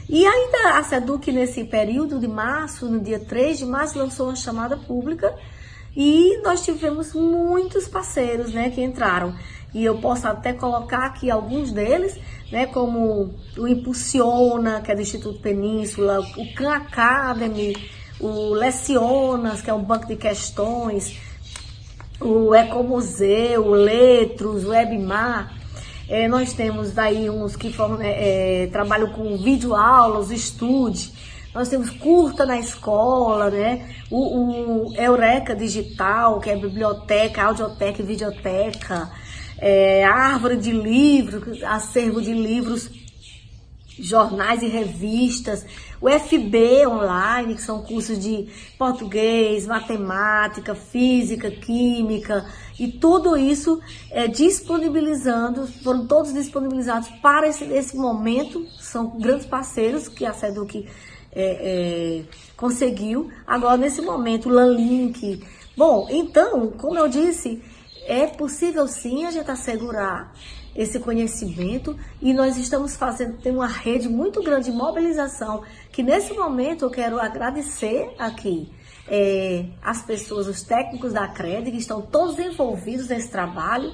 E 0.10 0.26
ainda 0.26 0.78
a 0.78 0.84
SEDUC, 0.84 1.32
nesse 1.32 1.64
período 1.64 2.20
de 2.20 2.28
março, 2.28 2.88
no 2.88 3.00
dia 3.00 3.20
3 3.20 3.60
de 3.60 3.66
março, 3.66 3.98
lançou 3.98 4.28
uma 4.28 4.36
chamada 4.36 4.76
pública 4.76 5.34
e 5.96 6.42
nós 6.44 6.64
tivemos 6.64 7.14
muitos 7.14 7.88
parceiros 7.88 8.52
né, 8.54 8.70
que 8.70 8.82
entraram. 8.82 9.36
E 9.74 9.84
eu 9.84 9.98
posso 9.98 10.28
até 10.28 10.54
colocar 10.54 11.06
aqui 11.06 11.32
alguns 11.32 11.72
deles, 11.72 12.18
né, 12.52 12.68
como 12.68 13.34
o 13.58 13.68
Impulsiona, 13.68 14.82
que 14.82 14.92
é 14.92 14.96
do 14.96 15.02
Instituto 15.02 15.40
Península, 15.40 16.20
o 16.20 16.54
Khan 16.54 16.76
Academy, 16.76 17.76
o 18.20 18.54
Lecionas, 18.54 19.62
que 19.62 19.70
é 19.70 19.74
um 19.74 19.84
banco 19.84 20.08
de 20.08 20.16
questões, 20.16 21.18
o 22.20 22.54
Ecomuseu, 22.54 23.70
Letros, 23.72 24.66
Webmar. 24.66 25.58
É, 26.08 26.28
nós 26.28 26.54
temos 26.54 26.92
daí 26.92 27.30
uns 27.30 27.56
que 27.56 27.74
é, 28.02 28.70
trabalham 28.72 29.10
com 29.12 29.38
videoaulas, 29.38 30.32
estude. 30.32 31.12
Nós 31.54 31.70
temos 31.70 31.90
curta 31.92 32.46
na 32.46 32.60
escola, 32.60 33.52
né? 33.52 33.88
O, 34.10 34.88
o 34.88 34.96
Eureka 34.96 35.56
Digital, 35.56 36.40
que 36.40 36.50
é 36.50 36.56
biblioteca, 36.56 37.44
audioteca 37.44 38.02
e 38.02 38.06
videoteca. 38.06 39.12
É, 39.60 40.04
árvore 40.04 40.58
de 40.58 40.72
livros, 40.72 41.64
acervo 41.64 42.22
de 42.22 42.34
livros 42.34 42.90
jornais 44.00 44.62
e 44.64 44.68
revistas, 44.68 45.66
o 46.02 46.10
FB 46.10 46.88
online, 46.88 47.56
que 47.56 47.62
são 47.62 47.84
cursos 47.84 48.20
de 48.20 48.48
português, 48.78 49.66
matemática, 49.68 50.76
física, 50.76 51.50
química, 51.52 52.46
e 52.80 52.88
tudo 52.88 53.38
isso 53.38 53.80
é, 54.10 54.28
disponibilizando, 54.28 55.68
foram 55.84 56.08
todos 56.08 56.34
disponibilizados 56.34 57.08
para 57.22 57.48
esse, 57.48 57.64
esse 57.66 57.96
momento, 57.96 58.66
são 58.80 59.18
grandes 59.20 59.46
parceiros 59.46 60.08
que 60.08 60.26
a 60.26 60.34
SEDUC 60.34 60.88
é, 61.36 62.22
é, 62.22 62.24
conseguiu. 62.56 63.32
Agora, 63.46 63.78
nesse 63.78 64.02
momento, 64.02 64.50
o 64.50 64.52
Lanlink. 64.52 65.44
Bom, 65.76 66.08
então, 66.10 66.72
como 66.72 66.98
eu 66.98 67.08
disse, 67.08 67.62
é 68.06 68.28
possível 68.28 68.88
sim 68.88 69.26
a 69.26 69.32
gente 69.32 69.50
assegurar 69.50 70.34
esse 70.76 71.00
conhecimento 71.00 71.98
e 72.22 72.34
nós 72.34 72.58
estamos 72.58 72.96
fazendo, 72.96 73.38
tem 73.38 73.54
uma 73.54 73.68
rede 73.68 74.10
muito 74.10 74.42
grande 74.42 74.72
de 74.72 74.76
mobilização, 74.76 75.64
que 75.92 76.02
nesse 76.02 76.34
momento 76.34 76.86
eu 76.86 76.90
quero 76.90 77.20
agradecer 77.20 78.12
aqui 78.18 78.72
é, 79.08 79.66
as 79.82 80.02
pessoas, 80.02 80.48
os 80.48 80.64
técnicos 80.64 81.14
da 81.14 81.28
CRED, 81.28 81.72
que 81.72 81.78
estão 81.78 82.02
todos 82.02 82.40
envolvidos 82.40 83.08
nesse 83.10 83.30
trabalho, 83.30 83.92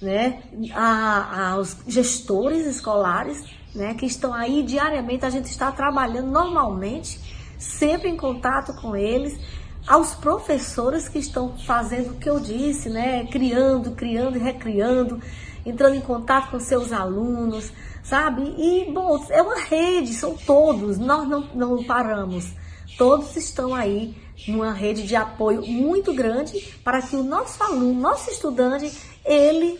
né, 0.00 0.42
a, 0.74 1.52
aos 1.52 1.76
gestores 1.86 2.66
escolares, 2.66 3.44
né, 3.74 3.94
que 3.94 4.06
estão 4.06 4.32
aí 4.32 4.62
diariamente, 4.62 5.24
a 5.24 5.30
gente 5.30 5.46
está 5.46 5.70
trabalhando 5.72 6.30
normalmente, 6.30 7.20
sempre 7.58 8.08
em 8.08 8.16
contato 8.16 8.74
com 8.80 8.96
eles, 8.96 9.38
aos 9.86 10.14
professores 10.14 11.08
que 11.08 11.18
estão 11.18 11.56
fazendo 11.58 12.10
o 12.10 12.16
que 12.16 12.28
eu 12.28 12.40
disse, 12.40 12.88
né, 12.88 13.24
criando, 13.26 13.92
criando 13.92 14.36
e 14.36 14.40
recriando, 14.40 15.20
entrando 15.64 15.94
em 15.94 16.00
contato 16.00 16.50
com 16.50 16.60
seus 16.60 16.92
alunos, 16.92 17.72
sabe? 18.02 18.42
E, 18.58 18.90
bom, 18.92 19.24
é 19.30 19.42
uma 19.42 19.58
rede, 19.58 20.12
são 20.14 20.34
todos, 20.34 20.98
nós 20.98 21.28
não, 21.28 21.48
não 21.54 21.84
paramos. 21.84 22.52
Todos 22.98 23.36
estão 23.36 23.74
aí 23.74 24.16
numa 24.46 24.72
rede 24.72 25.06
de 25.06 25.16
apoio 25.16 25.66
muito 25.66 26.12
grande 26.12 26.74
para 26.84 27.02
que 27.02 27.16
o 27.16 27.22
nosso 27.22 27.62
aluno, 27.62 28.00
nosso 28.00 28.30
estudante, 28.30 28.92
ele 29.26 29.78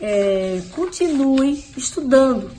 é, 0.00 0.62
continue 0.74 1.64
estudando. 1.76 2.50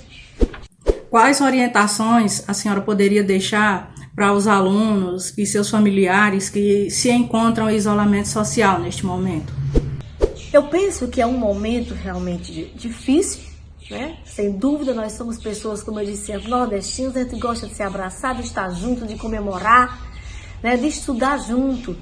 Quais 1.10 1.41
orientações 1.41 2.43
a 2.47 2.54
senhora 2.54 2.82
poderia 2.82 3.23
deixar 3.23 3.93
para 4.15 4.34
os 4.34 4.47
alunos 4.47 5.38
e 5.38 5.45
seus 5.45 5.69
familiares 5.69 6.50
que 6.50 6.89
se 6.89 7.12
encontram 7.12 7.69
em 7.69 7.76
isolamento 7.76 8.28
social 8.28 8.80
neste 8.80 9.06
momento? 9.06 9.54
Eu 10.52 10.63
penso 10.63 11.08
que 11.08 11.21
é 11.21 11.26
um 11.26 11.38
momento 11.38 11.93
realmente 11.93 12.71
difícil, 12.76 13.41
né? 13.89 14.17
Sem 14.26 14.52
dúvida, 14.52 14.93
nós 14.93 15.13
somos 15.13 15.38
pessoas, 15.38 15.84
como 15.84 16.00
eu 16.00 16.06
disse, 16.06 16.36
nordestinos, 16.47 17.15
a 17.15 17.23
gente 17.23 17.39
gosta 17.39 17.67
de 17.67 17.76
se 17.76 17.84
abraçar, 17.84 18.36
de 18.36 18.41
estar 18.41 18.69
junto, 18.71 19.06
de 19.06 19.15
comemorar, 19.15 20.08
né? 20.62 20.76
de 20.76 20.88
estudar 20.88 21.38
junto, 21.38 21.95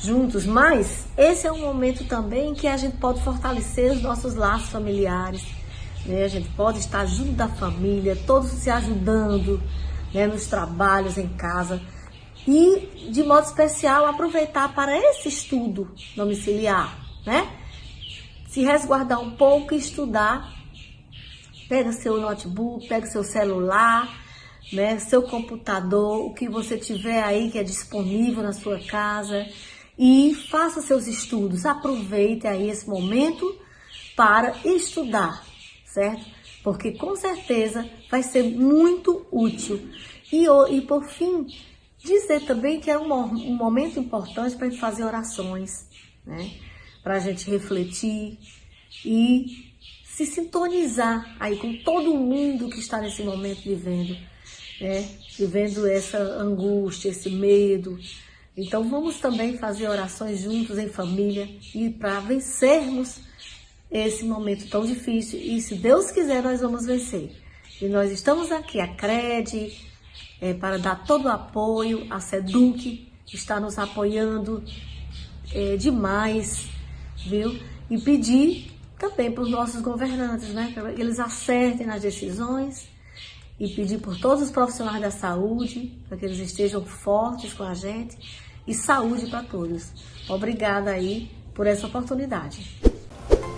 juntos. 0.00 0.46
Mas 0.46 1.06
esse 1.16 1.46
é 1.46 1.52
um 1.52 1.60
momento 1.60 2.04
também 2.04 2.54
que 2.54 2.66
a 2.66 2.76
gente 2.76 2.96
pode 2.96 3.22
fortalecer 3.22 3.92
os 3.92 4.02
nossos 4.02 4.34
laços 4.34 4.70
familiares, 4.70 5.44
né? 6.04 6.24
A 6.24 6.28
gente 6.28 6.48
pode 6.50 6.78
estar 6.78 7.04
junto 7.06 7.32
da 7.32 7.48
família, 7.48 8.16
todos 8.26 8.50
se 8.50 8.70
ajudando, 8.70 9.62
né? 10.12 10.26
Nos 10.26 10.46
trabalhos, 10.46 11.18
em 11.18 11.28
casa. 11.28 11.80
E, 12.46 13.10
de 13.10 13.24
modo 13.24 13.46
especial, 13.46 14.06
aproveitar 14.06 14.72
para 14.72 14.96
esse 14.96 15.28
estudo 15.28 15.92
domiciliar, 16.14 16.96
né? 17.26 17.48
Se 18.48 18.62
resguardar 18.62 19.20
um 19.20 19.32
pouco 19.32 19.74
e 19.74 19.78
estudar. 19.78 20.54
Pega 21.68 21.90
seu 21.90 22.20
notebook, 22.20 22.86
pega 22.86 23.06
seu 23.06 23.24
celular, 23.24 24.08
né? 24.72 25.00
Seu 25.00 25.24
computador, 25.24 26.26
o 26.26 26.32
que 26.32 26.48
você 26.48 26.78
tiver 26.78 27.20
aí 27.24 27.50
que 27.50 27.58
é 27.58 27.64
disponível 27.64 28.44
na 28.44 28.52
sua 28.52 28.78
casa 28.78 29.44
e 29.98 30.34
faça 30.50 30.82
seus 30.82 31.06
estudos. 31.06 31.64
Aproveite 31.66 32.46
aí 32.46 32.68
esse 32.68 32.88
momento 32.88 33.58
para 34.14 34.56
estudar, 34.64 35.44
certo? 35.84 36.24
Porque 36.62 36.92
com 36.92 37.14
certeza 37.16 37.88
vai 38.10 38.22
ser 38.22 38.42
muito 38.42 39.26
útil. 39.30 39.88
E, 40.32 40.46
e 40.70 40.80
por 40.82 41.04
fim, 41.04 41.46
Dizer 42.06 42.42
também 42.42 42.78
que 42.78 42.88
é 42.88 42.96
um, 42.96 43.12
um 43.12 43.56
momento 43.56 43.98
importante 43.98 44.54
para 44.54 44.68
a 44.68 44.70
gente 44.70 44.78
fazer 44.78 45.02
orações, 45.02 45.88
né? 46.24 46.52
Para 47.02 47.14
a 47.14 47.18
gente 47.18 47.50
refletir 47.50 48.38
e 49.04 49.72
se 50.04 50.24
sintonizar 50.24 51.36
aí 51.40 51.56
com 51.56 51.76
todo 51.78 52.14
mundo 52.14 52.68
que 52.68 52.78
está 52.78 53.00
nesse 53.00 53.24
momento 53.24 53.62
vivendo, 53.62 54.16
né? 54.80 55.08
Vivendo 55.36 55.84
essa 55.84 56.18
angústia, 56.18 57.08
esse 57.08 57.28
medo. 57.28 57.98
Então 58.56 58.88
vamos 58.88 59.18
também 59.18 59.58
fazer 59.58 59.86
orações 59.86 60.40
juntos 60.40 60.78
em 60.78 60.88
família 60.88 61.46
e 61.74 61.90
para 61.90 62.20
vencermos 62.20 63.18
esse 63.90 64.24
momento 64.24 64.68
tão 64.70 64.84
difícil. 64.86 65.38
E 65.38 65.60
se 65.60 65.74
Deus 65.74 66.10
quiser, 66.10 66.42
nós 66.42 66.60
vamos 66.60 66.86
vencer. 66.86 67.36
E 67.80 67.86
nós 67.86 68.10
estamos 68.10 68.50
aqui, 68.50 68.80
a 68.80 68.88
Crede, 68.88 69.76
é, 70.40 70.54
para 70.54 70.78
dar 70.78 71.04
todo 71.04 71.26
o 71.26 71.28
apoio. 71.28 72.06
A 72.08 72.18
SEDUC 72.18 73.12
está 73.30 73.60
nos 73.60 73.78
apoiando 73.78 74.64
é, 75.52 75.76
demais, 75.76 76.66
viu? 77.26 77.60
E 77.90 77.98
pedir 77.98 78.72
também 78.98 79.30
para 79.30 79.42
os 79.42 79.50
nossos 79.50 79.82
governantes, 79.82 80.48
né? 80.54 80.72
Que 80.72 81.00
eles 81.00 81.20
acertem 81.20 81.86
nas 81.86 82.00
decisões 82.00 82.88
e 83.60 83.68
pedir 83.68 83.98
por 83.98 84.18
todos 84.18 84.44
os 84.44 84.50
profissionais 84.50 85.00
da 85.00 85.10
saúde 85.10 85.92
para 86.08 86.16
que 86.16 86.24
eles 86.24 86.38
estejam 86.38 86.84
fortes 86.84 87.52
com 87.52 87.62
a 87.62 87.74
gente 87.74 88.16
e 88.66 88.74
saúde 88.74 89.26
para 89.26 89.42
todos. 89.42 89.92
Obrigada 90.28 90.90
aí 90.90 91.30
por 91.54 91.66
essa 91.66 91.86
oportunidade 91.86 92.76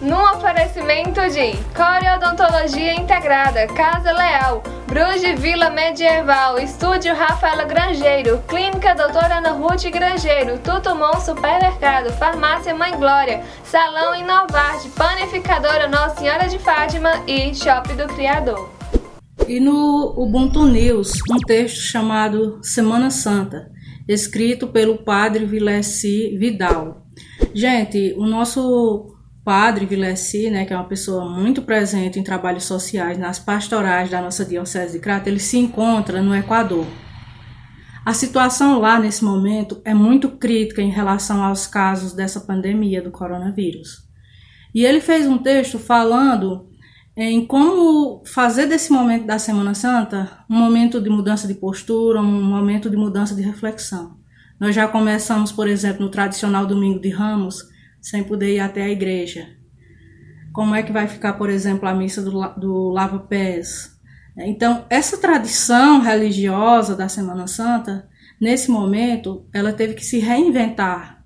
num 0.00 0.22
oferecimento 0.36 1.20
de 1.30 1.56
Coreodontologia 1.74 2.94
Integrada, 2.94 3.66
Casa 3.68 4.12
Leal, 4.12 4.62
Bruges 4.86 5.40
Vila 5.40 5.70
Medieval, 5.70 6.58
Estúdio 6.58 7.14
Rafaela 7.14 7.64
Grangeiro, 7.64 8.38
Clínica 8.46 8.94
Doutora 8.94 9.38
Ana 9.38 9.50
Ruth 9.52 9.84
Grangeiro, 9.90 10.58
Tutumon 10.58 11.20
Supermercado, 11.20 12.12
Farmácia 12.12 12.74
Mãe 12.74 12.96
Glória, 12.96 13.42
Salão 13.64 14.14
Inovarte, 14.14 14.88
Panificadora 14.90 15.88
Nossa 15.88 16.16
Senhora 16.16 16.48
de 16.48 16.58
Fátima 16.58 17.10
e 17.26 17.54
Shopping 17.54 17.96
do 17.96 18.06
Criador. 18.08 18.70
E 19.48 19.58
no 19.60 20.14
Ubuntu 20.16 20.66
News, 20.66 21.12
um 21.30 21.38
texto 21.38 21.80
chamado 21.80 22.58
Semana 22.62 23.10
Santa, 23.10 23.70
escrito 24.08 24.68
pelo 24.68 24.98
padre 24.98 25.44
Vilessi 25.44 26.36
Vidal. 26.38 27.06
Gente, 27.52 28.14
o 28.16 28.26
nosso 28.26 29.14
padre 29.44 29.86
Vilessi, 29.86 30.50
né, 30.50 30.64
que 30.64 30.72
é 30.72 30.76
uma 30.76 30.88
pessoa 30.88 31.28
muito 31.28 31.62
presente 31.62 32.18
em 32.18 32.22
trabalhos 32.22 32.64
sociais 32.64 33.18
nas 33.18 33.38
pastorais 33.38 34.10
da 34.10 34.20
nossa 34.20 34.44
diocese 34.44 34.94
de 34.94 34.98
Crato, 34.98 35.28
ele 35.28 35.38
se 35.38 35.58
encontra 35.58 36.22
no 36.22 36.34
Equador. 36.34 36.86
A 38.04 38.14
situação 38.14 38.78
lá 38.78 38.98
nesse 38.98 39.22
momento 39.22 39.82
é 39.84 39.92
muito 39.92 40.30
crítica 40.30 40.80
em 40.80 40.90
relação 40.90 41.42
aos 41.42 41.66
casos 41.66 42.14
dessa 42.14 42.40
pandemia 42.40 43.02
do 43.02 43.10
coronavírus. 43.10 44.08
E 44.74 44.84
ele 44.84 45.00
fez 45.00 45.26
um 45.26 45.38
texto 45.38 45.78
falando 45.78 46.68
em 47.20 47.44
como 47.44 48.22
fazer 48.24 48.66
desse 48.66 48.92
momento 48.92 49.26
da 49.26 49.40
Semana 49.40 49.74
Santa 49.74 50.44
um 50.48 50.54
momento 50.54 51.00
de 51.00 51.10
mudança 51.10 51.48
de 51.48 51.54
postura, 51.54 52.20
um 52.20 52.44
momento 52.44 52.88
de 52.88 52.96
mudança 52.96 53.34
de 53.34 53.42
reflexão. 53.42 54.16
Nós 54.60 54.72
já 54.72 54.86
começamos, 54.86 55.50
por 55.50 55.66
exemplo, 55.66 56.04
no 56.04 56.12
tradicional 56.12 56.64
domingo 56.64 57.00
de 57.00 57.08
Ramos, 57.08 57.68
sem 58.00 58.22
poder 58.22 58.54
ir 58.54 58.60
até 58.60 58.82
a 58.82 58.88
igreja. 58.88 59.48
Como 60.52 60.76
é 60.76 60.82
que 60.84 60.92
vai 60.92 61.08
ficar, 61.08 61.32
por 61.32 61.50
exemplo, 61.50 61.88
a 61.88 61.94
missa 61.94 62.22
do, 62.22 62.30
do 62.56 62.88
lava-pés? 62.90 63.98
Então, 64.36 64.84
essa 64.88 65.18
tradição 65.18 66.00
religiosa 66.00 66.94
da 66.94 67.08
Semana 67.08 67.48
Santa, 67.48 68.08
nesse 68.40 68.70
momento, 68.70 69.44
ela 69.52 69.72
teve 69.72 69.94
que 69.94 70.04
se 70.04 70.20
reinventar. 70.20 71.17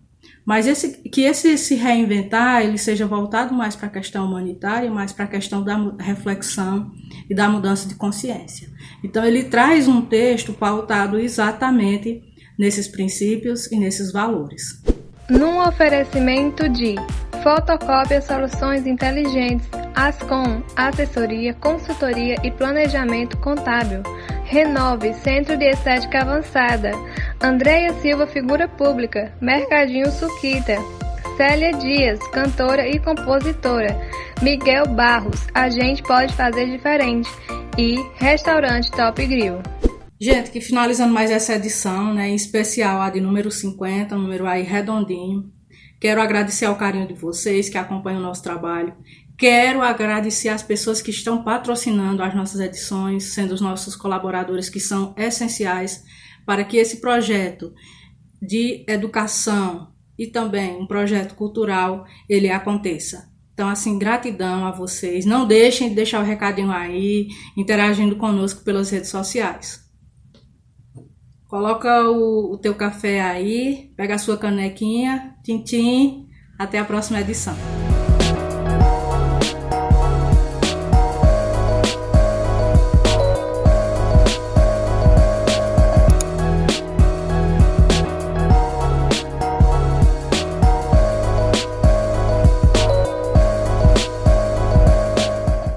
Mas 0.44 0.66
esse, 0.66 0.98
que 1.08 1.22
esse 1.22 1.56
se 1.56 1.76
reinventar, 1.76 2.62
ele 2.62 2.76
seja 2.76 3.06
voltado 3.06 3.54
mais 3.54 3.76
para 3.76 3.86
a 3.86 3.90
questão 3.90 4.26
humanitária, 4.26 4.90
mais 4.90 5.12
para 5.12 5.24
a 5.24 5.28
questão 5.28 5.62
da 5.62 5.94
reflexão 5.98 6.90
e 7.30 7.34
da 7.34 7.48
mudança 7.48 7.88
de 7.88 7.94
consciência. 7.94 8.68
Então, 9.04 9.24
ele 9.24 9.44
traz 9.44 9.86
um 9.86 10.02
texto 10.02 10.52
pautado 10.52 11.18
exatamente 11.18 12.22
nesses 12.58 12.88
princípios 12.88 13.70
e 13.70 13.76
nesses 13.78 14.12
valores. 14.12 14.82
Num 15.30 15.60
oferecimento 15.60 16.68
de 16.68 16.96
Fotocópia 17.42 18.20
Soluções 18.20 18.86
Inteligentes, 18.86 19.68
Ascom, 19.94 20.62
Assessoria, 20.76 21.54
Consultoria 21.54 22.36
e 22.44 22.50
Planejamento 22.50 23.36
Contábil, 23.38 24.02
Renove, 24.44 25.12
Centro 25.14 25.56
de 25.56 25.64
Estética 25.70 26.20
Avançada, 26.20 26.92
Andréia 27.42 27.92
Silva, 27.94 28.24
Figura 28.24 28.68
Pública, 28.68 29.34
Mercadinho 29.40 30.08
Suquita, 30.12 30.76
Célia 31.36 31.72
Dias, 31.72 32.20
cantora 32.28 32.88
e 32.88 33.00
compositora, 33.00 34.00
Miguel 34.40 34.86
Barros, 34.86 35.40
a 35.52 35.68
gente 35.68 36.04
pode 36.04 36.32
fazer 36.34 36.70
diferente, 36.70 37.28
e 37.76 37.96
Restaurante 38.14 38.92
Top 38.92 39.26
Grill. 39.26 39.60
Gente, 40.20 40.52
que 40.52 40.60
finalizando 40.60 41.12
mais 41.12 41.32
essa 41.32 41.54
edição, 41.54 42.14
né, 42.14 42.28
em 42.28 42.36
especial 42.36 43.02
a 43.02 43.10
de 43.10 43.20
número 43.20 43.50
50, 43.50 44.14
número 44.14 44.46
aí 44.46 44.62
redondinho. 44.62 45.50
Quero 46.00 46.22
agradecer 46.22 46.66
ao 46.66 46.76
carinho 46.76 47.08
de 47.08 47.14
vocês 47.14 47.68
que 47.68 47.76
acompanham 47.76 48.20
o 48.20 48.22
nosso 48.22 48.42
trabalho. 48.42 48.94
Quero 49.36 49.82
agradecer 49.82 50.48
às 50.48 50.62
pessoas 50.62 51.02
que 51.02 51.10
estão 51.10 51.42
patrocinando 51.42 52.22
as 52.22 52.36
nossas 52.36 52.60
edições, 52.60 53.34
sendo 53.34 53.52
os 53.52 53.60
nossos 53.60 53.96
colaboradores 53.96 54.68
que 54.68 54.78
são 54.78 55.12
essenciais 55.16 56.04
para 56.44 56.64
que 56.64 56.76
esse 56.76 57.00
projeto 57.00 57.72
de 58.40 58.84
educação 58.88 59.92
e 60.18 60.26
também 60.26 60.76
um 60.76 60.86
projeto 60.86 61.34
cultural 61.34 62.04
ele 62.28 62.50
aconteça. 62.50 63.30
Então, 63.54 63.68
assim, 63.68 63.98
gratidão 63.98 64.66
a 64.66 64.70
vocês. 64.70 65.24
Não 65.24 65.46
deixem 65.46 65.90
de 65.90 65.94
deixar 65.94 66.20
o 66.20 66.24
recadinho 66.24 66.70
aí, 66.70 67.28
interagindo 67.56 68.16
conosco 68.16 68.64
pelas 68.64 68.90
redes 68.90 69.10
sociais. 69.10 69.82
Coloca 71.46 72.08
o, 72.10 72.54
o 72.54 72.58
teu 72.58 72.74
café 72.74 73.20
aí, 73.20 73.92
pega 73.94 74.14
a 74.14 74.18
sua 74.18 74.38
canequinha, 74.38 75.36
tintim, 75.44 76.28
até 76.58 76.78
a 76.78 76.84
próxima 76.84 77.20
edição. 77.20 77.54